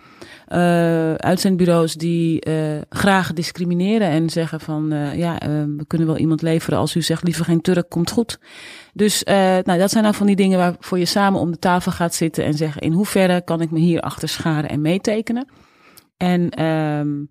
Uh, 0.48 1.14
uitzendbureaus 1.14 1.94
die 1.94 2.46
uh, 2.48 2.80
graag 2.88 3.32
discrimineren 3.32 4.08
en 4.08 4.30
zeggen 4.30 4.60
van 4.60 4.88
ja, 5.14 5.38
we 5.76 5.84
kunnen 5.86 6.06
wel 6.06 6.16
iemand 6.16 6.42
leveren 6.42 6.78
als 6.78 6.94
u 6.94 7.02
zegt 7.02 7.22
liever 7.22 7.44
geen 7.44 7.60
Turk, 7.60 7.88
komt 7.88 8.10
goed. 8.10 8.38
Dus 8.92 9.22
nou, 9.24 9.78
dat 9.78 9.90
zijn 9.90 10.02
nou 10.02 10.14
van 10.14 10.26
die 10.26 10.36
dingen 10.36 10.58
waarvoor 10.58 10.98
je 10.98 11.04
samen 11.04 11.40
om 11.40 11.50
de 11.50 11.58
tafel 11.58 11.92
gaat 11.92 12.14
zitten 12.14 12.44
en 12.44 12.54
zeggen 12.54 12.82
in 12.82 12.92
hoeverre 12.92 13.44
kan 13.44 13.60
ik 13.60 13.70
me 13.70 13.78
hier 13.78 14.00
achter 14.00 14.28
scharen 14.28 14.70
en 14.70 14.80
meetekenen. 14.80 15.48
En 16.16 16.50
ehm, 16.50 17.24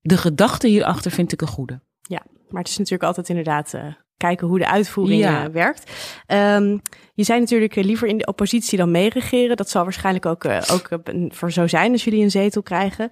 de 0.00 0.16
gedachte 0.16 0.68
hierachter 0.68 1.10
vind 1.10 1.32
ik 1.32 1.40
een 1.40 1.46
goede. 1.46 1.80
Ja, 2.00 2.22
maar 2.48 2.62
het 2.62 2.70
is 2.70 2.78
natuurlijk 2.78 3.04
altijd 3.04 3.28
inderdaad 3.28 3.74
kijken 4.22 4.46
hoe 4.46 4.58
de 4.58 4.68
uitvoering 4.68 5.20
ja. 5.20 5.46
uh, 5.46 5.52
werkt. 5.52 5.90
Um, 6.26 6.80
je 7.14 7.24
zei 7.24 7.40
natuurlijk 7.40 7.76
uh, 7.76 7.84
liever 7.84 8.08
in 8.08 8.18
de 8.18 8.26
oppositie 8.26 8.78
dan 8.78 8.90
meeregeren. 8.90 9.56
Dat 9.56 9.70
zal 9.70 9.82
waarschijnlijk 9.82 10.26
ook, 10.26 10.44
uh, 10.44 10.58
ook 10.72 10.88
voor 11.28 11.52
zo 11.52 11.66
zijn 11.66 11.92
als 11.92 12.04
jullie 12.04 12.22
een 12.22 12.30
zetel 12.30 12.62
krijgen. 12.62 13.10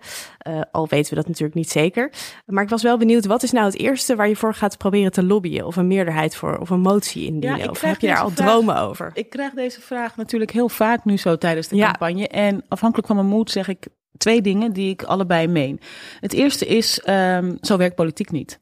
al 0.73 0.89
weten 0.89 1.11
we 1.11 1.17
dat 1.17 1.27
natuurlijk 1.27 1.55
niet 1.55 1.71
zeker. 1.71 2.13
Maar 2.47 2.63
ik 2.63 2.69
was 2.69 2.83
wel 2.83 2.99
benieuwd, 2.99 3.27
wat 3.27 3.43
is 3.43 3.51
nou 3.51 3.67
het 3.67 3.79
eerste 3.79 4.17
waar 4.17 4.29
je 4.29 4.37
voor 4.37 4.55
gaat 4.55 4.79
proberen 4.79 5.13
te 5.13 5.23
lobbyen? 5.23 5.67
Of 5.67 5.77
een 5.77 5.87
meerderheid 5.87 6.37
voor, 6.37 6.59
of 6.59 6.71
een 6.71 6.81
motie 6.81 7.25
indienen? 7.25 7.59
Ja, 7.59 7.71
of 7.71 7.81
heb 7.81 8.01
je 8.01 8.07
daar 8.07 8.19
al 8.19 8.31
vraag, 8.31 8.47
dromen 8.47 8.77
over? 8.77 9.11
Ik 9.15 9.31
krijg 9.31 9.53
deze 9.53 9.81
vraag 9.81 10.17
natuurlijk 10.17 10.51
heel 10.51 10.69
vaak 10.69 11.05
nu 11.05 11.17
zo 11.17 11.37
tijdens 11.37 11.69
de 11.69 11.77
ja. 11.77 11.85
campagne. 11.85 12.29
En 12.29 12.65
afhankelijk 12.69 13.07
van 13.07 13.17
mijn 13.17 13.29
moed 13.29 13.51
zeg 13.51 13.69
ik 13.69 13.87
twee 14.21 14.41
dingen 14.41 14.73
die 14.73 14.91
ik 14.91 15.03
allebei 15.03 15.47
meen. 15.47 15.81
Het 16.21 16.33
eerste 16.33 16.67
is, 16.67 17.03
um, 17.09 17.59
zo 17.61 17.77
werkt 17.77 17.95
politiek 17.95 18.31
niet. 18.31 18.61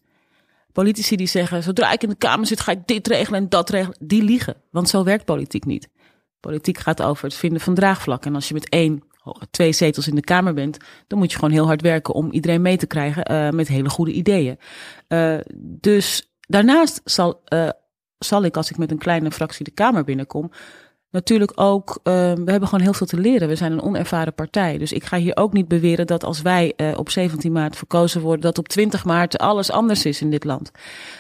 Politici 0.73 1.17
die 1.17 1.27
zeggen, 1.27 1.63
zodra 1.63 1.93
ik 1.93 2.03
in 2.03 2.09
de 2.09 2.15
Kamer 2.15 2.47
zit, 2.47 2.61
ga 2.61 2.73
ik 2.73 2.87
dit 2.87 3.09
regelen 3.09 3.41
en 3.41 3.49
dat 3.49 3.71
regelen. 3.71 3.97
Die 4.01 4.23
liegen, 4.23 4.57
want 4.71 4.89
zo 4.89 5.05
werkt 5.05 5.25
politiek 5.25 5.65
niet. 5.65 5.89
Politiek 6.41 6.79
gaat 6.79 7.03
over 7.03 7.25
het 7.25 7.35
vinden 7.35 7.61
van 7.61 7.75
draagvlak. 7.75 8.25
En 8.25 8.35
als 8.35 8.49
je 8.49 8.55
met 8.55 8.69
één, 8.69 9.03
twee 9.51 9.73
zetels 9.73 10.09
in 10.09 10.15
de 10.15 10.21
Kamer 10.21 10.55
bent, 10.55 10.77
dan 11.07 11.19
moet 11.19 11.31
je 11.31 11.39
gewoon 11.39 11.55
heel 11.55 11.67
hard 11.67 11.83
werken 11.83 12.15
om 12.15 12.33
iedereen 12.33 12.63
mee 12.63 12.77
te 12.77 12.87
krijgen 12.87 13.33
uh, 13.33 13.51
met 13.51 13.69
hele 13.69 13.89
goede 13.89 14.13
ideeën. 14.13 14.59
Uh, 15.09 15.39
dus 15.57 16.33
daarnaast 16.41 17.01
zal, 17.05 17.43
uh, 17.49 17.69
zal 18.19 18.45
ik, 18.45 18.57
als 18.57 18.71
ik 18.71 18.79
met 18.79 18.91
een 18.91 18.99
kleine 18.99 19.31
fractie 19.31 19.65
de 19.65 19.71
Kamer 19.71 20.05
binnenkom, 20.05 20.51
natuurlijk 21.11 21.53
ook, 21.55 21.89
uh, 21.89 22.13
we 22.13 22.51
hebben 22.51 22.69
gewoon 22.69 22.81
heel 22.81 22.93
veel 22.93 23.07
te 23.07 23.21
leren. 23.21 23.49
We 23.49 23.57
zijn 23.57 23.73
een 23.73 23.83
onervaren 23.83 24.35
partij. 24.35 24.79
Dus 24.79 24.93
ik 24.93 25.05
ga 25.05 25.17
hier 25.17 25.37
ook 25.37 25.53
niet 25.53 25.69
beweren 25.69 26.07
dat 26.07 26.25
als 26.25 26.43
wij 26.43 26.73
uh, 26.77 26.99
op 26.99 27.11
17 27.11 27.53
maart 27.53 27.77
verkozen 27.77 28.21
worden, 28.21 28.41
dat 28.41 28.59
op 28.59 28.69
20 28.69 29.05
maart 29.05 29.39
alles 29.39 29.71
anders 29.71 30.05
is 30.05 30.21
in 30.21 30.31
dit 30.31 30.45
land. 30.45 30.71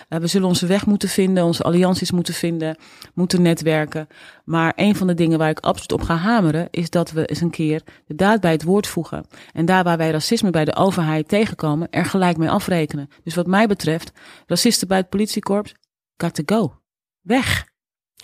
Uh, 0.08 0.18
we 0.18 0.26
zullen 0.26 0.48
onze 0.48 0.66
weg 0.66 0.86
moeten 0.86 1.08
vinden, 1.08 1.44
onze 1.44 1.62
allianties 1.62 2.10
moeten 2.10 2.34
vinden, 2.34 2.76
moeten 3.14 3.42
netwerken. 3.42 4.06
Maar 4.44 4.72
een 4.76 4.96
van 4.96 5.06
de 5.06 5.14
dingen 5.14 5.38
waar 5.38 5.50
ik 5.50 5.60
absoluut 5.60 5.92
op 5.92 6.02
ga 6.02 6.16
hameren, 6.16 6.68
is 6.70 6.90
dat 6.90 7.10
we 7.10 7.26
eens 7.26 7.40
een 7.40 7.50
keer 7.50 7.82
de 8.06 8.14
daad 8.14 8.40
bij 8.40 8.52
het 8.52 8.62
woord 8.62 8.86
voegen. 8.86 9.26
En 9.52 9.66
daar 9.66 9.84
waar 9.84 9.96
wij 9.96 10.10
racisme 10.10 10.50
bij 10.50 10.64
de 10.64 10.74
overheid 10.74 11.28
tegenkomen, 11.28 11.90
er 11.90 12.04
gelijk 12.04 12.36
mee 12.36 12.50
afrekenen. 12.50 13.08
Dus 13.24 13.34
wat 13.34 13.46
mij 13.46 13.66
betreft, 13.66 14.12
racisten 14.46 14.88
bij 14.88 14.98
het 14.98 15.08
politiekorps, 15.08 15.74
got 16.16 16.34
to 16.34 16.42
go. 16.56 16.74
Weg. 17.20 17.66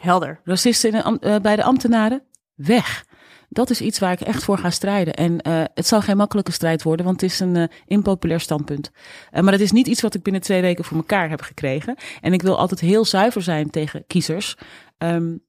Helder. 0.00 0.40
Racisten 0.44 0.94
uh, 0.94 1.36
bij 1.36 1.56
de 1.56 1.64
ambtenaren, 1.64 2.22
weg. 2.54 3.04
Dat 3.48 3.70
is 3.70 3.80
iets 3.80 3.98
waar 3.98 4.12
ik 4.12 4.20
echt 4.20 4.44
voor 4.44 4.58
ga 4.58 4.70
strijden. 4.70 5.14
En 5.14 5.32
uh, 5.32 5.64
het 5.74 5.86
zal 5.86 6.00
geen 6.00 6.16
makkelijke 6.16 6.52
strijd 6.52 6.82
worden, 6.82 7.06
want 7.06 7.20
het 7.20 7.30
is 7.30 7.40
een 7.40 7.54
uh, 7.54 7.64
impopulair 7.86 8.40
standpunt. 8.40 8.90
maar 9.30 9.52
het 9.52 9.60
is 9.60 9.72
niet 9.72 9.86
iets 9.86 10.00
wat 10.00 10.14
ik 10.14 10.22
binnen 10.22 10.42
twee 10.42 10.60
weken 10.60 10.84
voor 10.84 10.96
elkaar 10.96 11.28
heb 11.28 11.40
gekregen. 11.40 11.96
En 12.20 12.32
ik 12.32 12.42
wil 12.42 12.58
altijd 12.58 12.80
heel 12.80 13.04
zuiver 13.04 13.42
zijn 13.42 13.70
tegen 13.70 14.06
kiezers. 14.06 14.56
Um, 14.98 15.44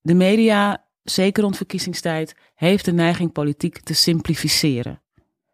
de 0.00 0.14
media, 0.14 0.84
zeker 1.02 1.42
rond 1.42 1.56
verkiezingstijd, 1.56 2.34
heeft 2.54 2.84
de 2.84 2.92
neiging 2.92 3.32
politiek 3.32 3.80
te 3.80 3.94
simplificeren. 3.94 5.02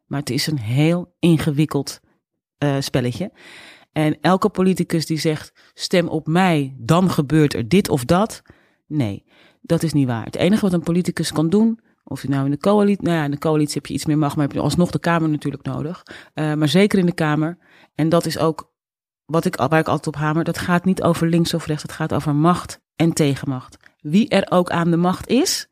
Maar 0.06 0.20
het 0.20 0.30
is 0.30 0.46
een 0.46 0.58
heel 0.58 1.14
ingewikkeld 1.18 2.00
spelletje. 2.78 3.32
En 3.92 4.18
elke 4.20 4.48
politicus 4.48 5.06
die 5.06 5.18
zegt: 5.18 5.52
stem 5.74 6.08
op 6.08 6.26
mij, 6.26 6.74
dan 6.78 7.10
gebeurt 7.10 7.54
er 7.54 7.68
dit 7.68 7.88
of 7.88 8.04
dat. 8.04 8.42
Nee, 8.86 9.24
dat 9.60 9.82
is 9.82 9.92
niet 9.92 10.06
waar. 10.06 10.24
Het 10.24 10.36
enige 10.36 10.62
wat 10.62 10.72
een 10.72 10.82
politicus 10.82 11.32
kan 11.32 11.48
doen, 11.48 11.80
of 12.04 12.22
je 12.22 12.28
nou 12.28 12.44
in 12.44 12.50
de 12.50 12.58
coalitie, 12.58 13.04
nou 13.04 13.16
ja, 13.16 13.24
in 13.24 13.30
de 13.30 13.38
coalitie 13.38 13.74
heb 13.74 13.86
je 13.86 13.94
iets 13.94 14.06
meer 14.06 14.18
macht, 14.18 14.36
maar 14.36 14.44
heb 14.44 14.54
je 14.54 14.60
alsnog 14.60 14.90
de 14.90 14.98
Kamer 14.98 15.28
natuurlijk 15.28 15.64
nodig. 15.64 16.02
Uh, 16.34 16.54
maar 16.54 16.68
zeker 16.68 16.98
in 16.98 17.06
de 17.06 17.14
Kamer. 17.14 17.58
En 17.94 18.08
dat 18.08 18.26
is 18.26 18.38
ook 18.38 18.72
wat 19.24 19.44
ik, 19.44 19.56
waar 19.56 19.78
ik 19.78 19.88
altijd 19.88 20.06
op 20.06 20.16
hamer. 20.16 20.44
Dat 20.44 20.58
gaat 20.58 20.84
niet 20.84 21.02
over 21.02 21.28
links 21.28 21.54
of 21.54 21.66
rechts. 21.66 21.82
Het 21.82 21.92
gaat 21.92 22.14
over 22.14 22.34
macht 22.34 22.80
en 22.96 23.12
tegenmacht. 23.12 23.76
Wie 24.00 24.28
er 24.28 24.46
ook 24.50 24.70
aan 24.70 24.90
de 24.90 24.96
macht 24.96 25.28
is. 25.28 25.68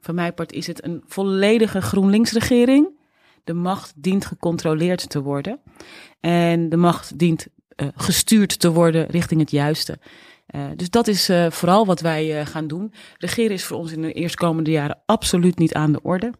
Van 0.00 0.14
mijn 0.14 0.34
part 0.34 0.52
is 0.52 0.66
het 0.66 0.84
een 0.84 1.02
volledige 1.06 1.80
GroenLinks-regering. 1.80 2.97
De 3.48 3.54
macht 3.54 3.92
dient 3.96 4.24
gecontroleerd 4.24 5.10
te 5.10 5.22
worden. 5.22 5.60
En 6.20 6.68
de 6.68 6.76
macht 6.76 7.18
dient 7.18 7.46
uh, 7.76 7.88
gestuurd 7.94 8.58
te 8.58 8.72
worden 8.72 9.06
richting 9.06 9.40
het 9.40 9.50
juiste. 9.50 9.98
Uh, 10.54 10.66
dus 10.76 10.90
dat 10.90 11.06
is 11.08 11.30
uh, 11.30 11.50
vooral 11.50 11.86
wat 11.86 12.00
wij 12.00 12.46
gaan 12.46 12.66
doen. 12.66 12.92
Regeren 13.16 13.50
is 13.50 13.64
voor 13.64 13.76
ons 13.76 13.92
in 13.92 14.02
de 14.02 14.12
eerstkomende 14.12 14.70
jaren 14.70 15.02
absoluut 15.06 15.58
niet 15.58 15.74
aan 15.74 15.92
de 15.92 16.02
orde. 16.02 16.32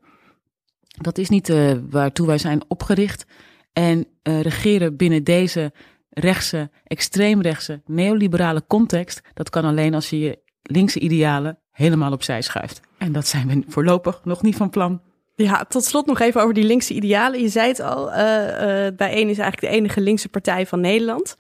Dat 0.88 1.18
is 1.18 1.29
niet 1.29 1.53
waartoe 1.90 2.27
wij 2.27 2.38
zijn 2.38 2.62
opgericht. 2.68 3.27
En 3.73 4.07
regeren 4.23 4.97
binnen 4.97 5.25
deze 5.25 5.73
rechtse, 6.11 6.71
extreemrechtse, 6.85 7.83
neoliberale 7.87 8.64
context, 8.66 9.21
dat 9.35 9.51
kan 9.51 9.64
alleen 9.64 9.94
als 9.94 10.11
je 10.11 10.18
je 10.18 10.38
linkse 10.62 10.99
idealen 10.99 11.59
helemaal 11.71 12.12
opzij 12.12 12.42
schuift. 12.42 12.81
En 12.99 13.12
dat 13.12 13.27
zijn 13.27 13.49
we 13.49 13.62
voorlopig 13.68 14.25
nog 14.25 14.42
niet 14.42 14.57
van 14.57 14.71
plan. 14.71 15.01
Ja, 15.44 15.64
tot 15.68 15.85
slot 15.85 16.07
nog 16.07 16.20
even 16.20 16.42
over 16.42 16.55
die 16.55 16.64
linkse 16.64 16.94
idealen. 16.94 17.40
Je 17.40 17.48
zei 17.48 17.68
het 17.68 17.81
al, 17.81 18.12
uh, 18.12 18.16
uh, 18.16 18.87
Bijeen 18.96 19.29
is 19.29 19.38
eigenlijk 19.38 19.61
de 19.61 19.68
enige 19.68 20.01
linkse 20.01 20.29
partij 20.29 20.66
van 20.66 20.81
Nederland. 20.81 21.37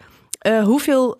Uh, 0.46 0.62
hoeveel 0.62 1.16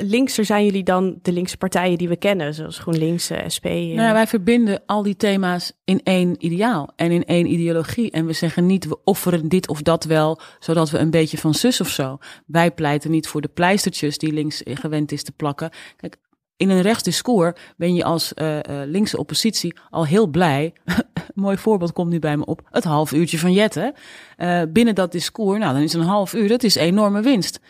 linkser 0.00 0.44
zijn 0.44 0.64
jullie 0.64 0.82
dan 0.82 1.18
de 1.22 1.32
linkse 1.32 1.56
partijen 1.56 1.98
die 1.98 2.08
we 2.08 2.16
kennen, 2.16 2.54
zoals 2.54 2.78
GroenLinks, 2.78 3.30
SP? 3.54 3.64
Nou, 3.64 4.12
wij 4.12 4.26
verbinden 4.26 4.82
al 4.86 5.02
die 5.02 5.16
thema's 5.16 5.72
in 5.84 6.00
één 6.02 6.36
ideaal 6.38 6.92
en 6.96 7.10
in 7.10 7.24
één 7.24 7.46
ideologie. 7.46 8.10
En 8.10 8.26
we 8.26 8.32
zeggen 8.32 8.66
niet, 8.66 8.86
we 8.86 8.98
offeren 9.04 9.48
dit 9.48 9.68
of 9.68 9.82
dat 9.82 10.04
wel, 10.04 10.40
zodat 10.58 10.90
we 10.90 10.98
een 10.98 11.10
beetje 11.10 11.38
van 11.38 11.54
zus 11.54 11.80
of 11.80 11.88
zo. 11.88 12.18
Wij 12.46 12.70
pleiten 12.70 13.10
niet 13.10 13.28
voor 13.28 13.40
de 13.40 13.50
pleistertjes 13.54 14.18
die 14.18 14.32
links 14.32 14.62
gewend 14.64 15.12
is 15.12 15.22
te 15.22 15.32
plakken. 15.32 15.70
Kijk, 15.96 16.16
in 16.56 16.70
een 16.70 16.82
rechtsdiscours 16.82 17.60
ben 17.76 17.94
je 17.94 18.04
als 18.04 18.32
uh, 18.34 18.56
uh, 18.56 18.60
linkse 18.66 19.18
oppositie 19.18 19.76
al 19.90 20.06
heel 20.06 20.26
blij. 20.26 20.74
Mooi 21.34 21.56
voorbeeld 21.56 21.92
komt 21.92 22.10
nu 22.10 22.18
bij 22.18 22.36
me 22.36 22.44
op. 22.44 22.60
Het 22.70 22.84
half 22.84 23.12
uurtje 23.12 23.38
van 23.38 23.52
Jette. 23.52 23.94
Uh, 24.36 24.62
binnen 24.68 24.94
dat 24.94 25.12
discours, 25.12 25.58
nou 25.58 25.72
dan 25.74 25.82
is 25.82 25.92
een 25.92 26.00
half 26.00 26.34
uur, 26.34 26.48
dat 26.48 26.62
is 26.62 26.74
enorme 26.74 27.20
winst. 27.20 27.60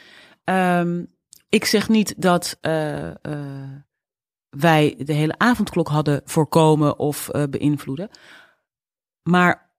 Um, 0.44 1.12
ik 1.48 1.64
zeg 1.64 1.88
niet 1.88 2.14
dat 2.16 2.58
wij 4.50 4.94
de 4.98 5.12
hele 5.12 5.38
avondklok 5.38 5.88
hadden 5.88 6.20
voorkomen 6.24 6.98
of 6.98 7.30
beïnvloeden. 7.50 8.08
Maar 9.22 9.70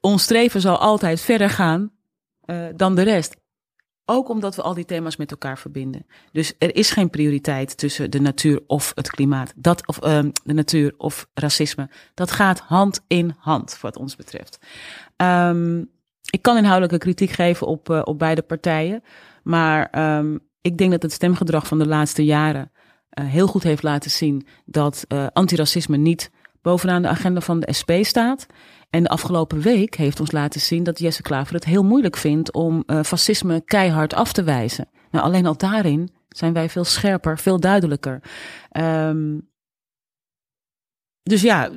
ons 0.00 0.22
streven 0.22 0.60
zal 0.60 0.78
altijd 0.78 1.20
verder 1.20 1.50
gaan 1.50 1.92
dan 2.76 2.94
de 2.94 3.02
rest. 3.02 3.36
Ook 4.08 4.28
omdat 4.28 4.56
we 4.56 4.62
al 4.62 4.74
die 4.74 4.84
thema's 4.84 5.16
met 5.16 5.30
elkaar 5.30 5.58
verbinden. 5.58 6.06
Dus 6.32 6.54
er 6.58 6.76
is 6.76 6.90
geen 6.90 7.10
prioriteit 7.10 7.76
tussen 7.76 8.10
de 8.10 8.20
natuur 8.20 8.62
of 8.66 8.92
het 8.94 9.10
klimaat. 9.10 9.52
Dat, 9.56 9.86
of 9.86 10.04
um, 10.04 10.32
de 10.44 10.52
natuur 10.52 10.94
of 10.96 11.28
racisme. 11.34 11.88
Dat 12.14 12.30
gaat 12.30 12.60
hand 12.60 13.04
in 13.06 13.34
hand, 13.38 13.78
wat 13.80 13.96
ons 13.96 14.16
betreft. 14.16 14.58
Um, 15.16 15.90
ik 16.30 16.42
kan 16.42 16.56
inhoudelijke 16.56 16.98
kritiek 16.98 17.30
geven 17.30 17.66
op, 17.66 17.88
uh, 17.88 18.00
op 18.04 18.18
beide 18.18 18.42
partijen. 18.42 19.02
Maar 19.42 20.16
um, 20.18 20.40
ik 20.60 20.78
denk 20.78 20.90
dat 20.90 21.02
het 21.02 21.12
stemgedrag 21.12 21.66
van 21.66 21.78
de 21.78 21.86
laatste 21.86 22.24
jaren 22.24 22.70
uh, 23.18 23.26
heel 23.26 23.46
goed 23.46 23.62
heeft 23.62 23.82
laten 23.82 24.10
zien 24.10 24.46
dat 24.64 25.04
uh, 25.08 25.26
antiracisme 25.32 25.96
niet 25.96 26.30
bovenaan 26.62 27.02
de 27.02 27.08
agenda 27.08 27.40
van 27.40 27.60
de 27.60 27.72
SP 27.78 27.90
staat. 28.00 28.46
En 28.90 29.02
de 29.02 29.08
afgelopen 29.08 29.60
week 29.60 29.94
heeft 29.94 30.20
ons 30.20 30.32
laten 30.32 30.60
zien 30.60 30.82
dat 30.82 30.98
Jesse 30.98 31.22
Klaver 31.22 31.54
het 31.54 31.64
heel 31.64 31.84
moeilijk 31.84 32.16
vindt 32.16 32.52
om 32.52 32.82
uh, 32.86 33.02
fascisme 33.02 33.60
keihard 33.64 34.14
af 34.14 34.32
te 34.32 34.42
wijzen. 34.42 34.88
Nou, 35.10 35.24
alleen 35.24 35.46
al 35.46 35.56
daarin 35.56 36.10
zijn 36.28 36.52
wij 36.52 36.68
veel 36.68 36.84
scherper, 36.84 37.38
veel 37.38 37.60
duidelijker. 37.60 38.22
Um, 38.72 39.50
dus 41.22 41.42
ja, 41.42 41.70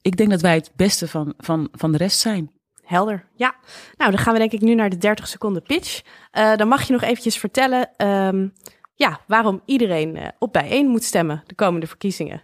ik 0.00 0.16
denk 0.16 0.30
dat 0.30 0.40
wij 0.40 0.54
het 0.54 0.72
beste 0.76 1.08
van, 1.08 1.34
van, 1.36 1.68
van 1.72 1.92
de 1.92 1.98
rest 1.98 2.18
zijn. 2.18 2.50
Helder, 2.82 3.28
ja. 3.34 3.54
Nou, 3.96 4.10
dan 4.10 4.20
gaan 4.20 4.32
we 4.32 4.38
denk 4.38 4.52
ik 4.52 4.60
nu 4.60 4.74
naar 4.74 4.90
de 4.90 4.96
30 4.96 5.28
seconden 5.28 5.62
pitch. 5.62 6.02
Uh, 6.32 6.56
dan 6.56 6.68
mag 6.68 6.82
je 6.82 6.92
nog 6.92 7.02
eventjes 7.02 7.38
vertellen 7.38 8.06
um, 8.06 8.52
ja, 8.94 9.20
waarom 9.26 9.62
iedereen 9.64 10.16
uh, 10.16 10.28
op 10.38 10.52
bijeen 10.52 10.86
moet 10.86 11.04
stemmen 11.04 11.42
de 11.46 11.54
komende 11.54 11.86
verkiezingen. 11.86 12.42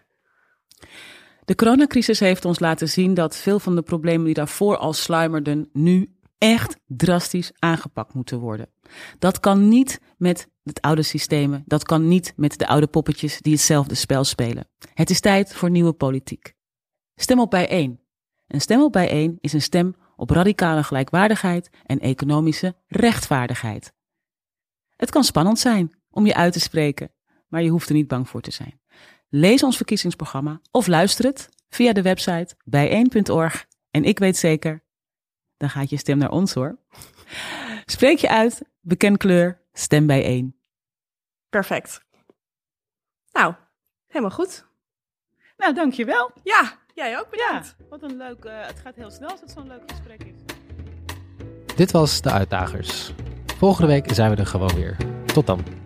De 1.45 1.55
coronacrisis 1.55 2.21
heeft 2.21 2.45
ons 2.45 2.59
laten 2.59 2.89
zien 2.89 3.15
dat 3.15 3.37
veel 3.37 3.59
van 3.59 3.75
de 3.75 3.83
problemen 3.83 4.25
die 4.25 4.35
daarvoor 4.35 4.77
al 4.77 4.93
sluimerden, 4.93 5.69
nu 5.73 6.15
echt 6.39 6.77
drastisch 6.87 7.53
aangepakt 7.59 8.15
moeten 8.15 8.39
worden. 8.39 8.71
Dat 9.19 9.41
kan 9.41 9.69
niet 9.69 10.01
met 10.17 10.49
het 10.63 10.81
oude 10.81 11.03
systemen, 11.03 11.63
dat 11.67 11.85
kan 11.85 12.09
niet 12.09 12.33
met 12.37 12.59
de 12.59 12.67
oude 12.67 12.87
poppetjes 12.87 13.41
die 13.41 13.53
hetzelfde 13.53 13.95
spel 13.95 14.25
spelen. 14.25 14.69
Het 14.95 15.11
is 15.11 15.21
tijd 15.21 15.55
voor 15.55 15.71
nieuwe 15.71 15.93
politiek. 15.93 16.55
Stem 17.15 17.41
op 17.41 17.51
bijeen. 17.51 18.01
Een 18.47 18.61
stem 18.61 18.83
op 18.83 18.93
bijeen 18.93 19.39
is 19.41 19.53
een 19.53 19.63
stem 19.63 19.95
op 20.17 20.31
radicale 20.31 20.83
gelijkwaardigheid 20.83 21.71
en 21.87 22.01
economische 22.01 22.77
rechtvaardigheid. 22.87 23.93
Het 24.97 25.11
kan 25.11 25.25
spannend 25.25 25.59
zijn 25.59 25.93
om 26.11 26.27
je 26.27 26.35
uit 26.35 26.53
te 26.53 26.61
spreken, 26.61 27.13
maar 27.49 27.63
je 27.63 27.71
hoeft 27.71 27.89
er 27.89 27.95
niet 27.95 28.09
bang 28.09 28.29
voor 28.29 28.41
te 28.41 28.51
zijn. 28.51 28.81
Lees 29.37 29.63
ons 29.63 29.77
verkiezingsprogramma 29.77 30.61
of 30.71 30.87
luister 30.87 31.25
het 31.25 31.49
via 31.69 31.93
de 31.93 32.03
website 32.03 32.57
bijeen.org. 32.65 33.67
En 33.91 34.05
ik 34.05 34.19
weet 34.19 34.37
zeker, 34.37 34.85
dan 35.57 35.71
gaat 35.71 35.91
je 35.91 35.97
stem 35.97 36.19
naar 36.19 36.31
ons 36.31 36.55
hoor. 36.55 36.79
Spreek 37.85 38.19
je 38.19 38.29
uit, 38.29 38.63
beken 38.81 39.17
kleur, 39.17 39.61
stem 39.73 40.07
bijeen. 40.07 40.57
Perfect. 41.49 42.01
Nou, 43.33 43.55
helemaal 44.07 44.37
goed. 44.37 44.67
Nou, 45.57 45.75
dankjewel. 45.75 46.31
Ja, 46.43 46.79
jij 46.95 47.19
ook 47.19 47.31
bedankt. 47.31 47.75
Ja, 47.79 47.85
wat 47.89 48.03
een 48.03 48.17
leuk, 48.17 48.45
uh, 48.45 48.67
het 48.67 48.79
gaat 48.79 48.95
heel 48.95 49.11
snel 49.11 49.31
als 49.31 49.41
het 49.41 49.51
zo'n 49.51 49.67
leuk 49.67 49.83
gesprek 49.91 50.25
is. 50.25 50.55
Dit 51.77 51.91
was 51.91 52.21
De 52.21 52.31
Uitdagers. 52.31 53.13
Volgende 53.59 53.89
week 53.89 54.15
zijn 54.15 54.31
we 54.31 54.37
er 54.37 54.47
gewoon 54.47 54.75
weer. 54.75 54.97
Tot 55.27 55.47
dan. 55.47 55.84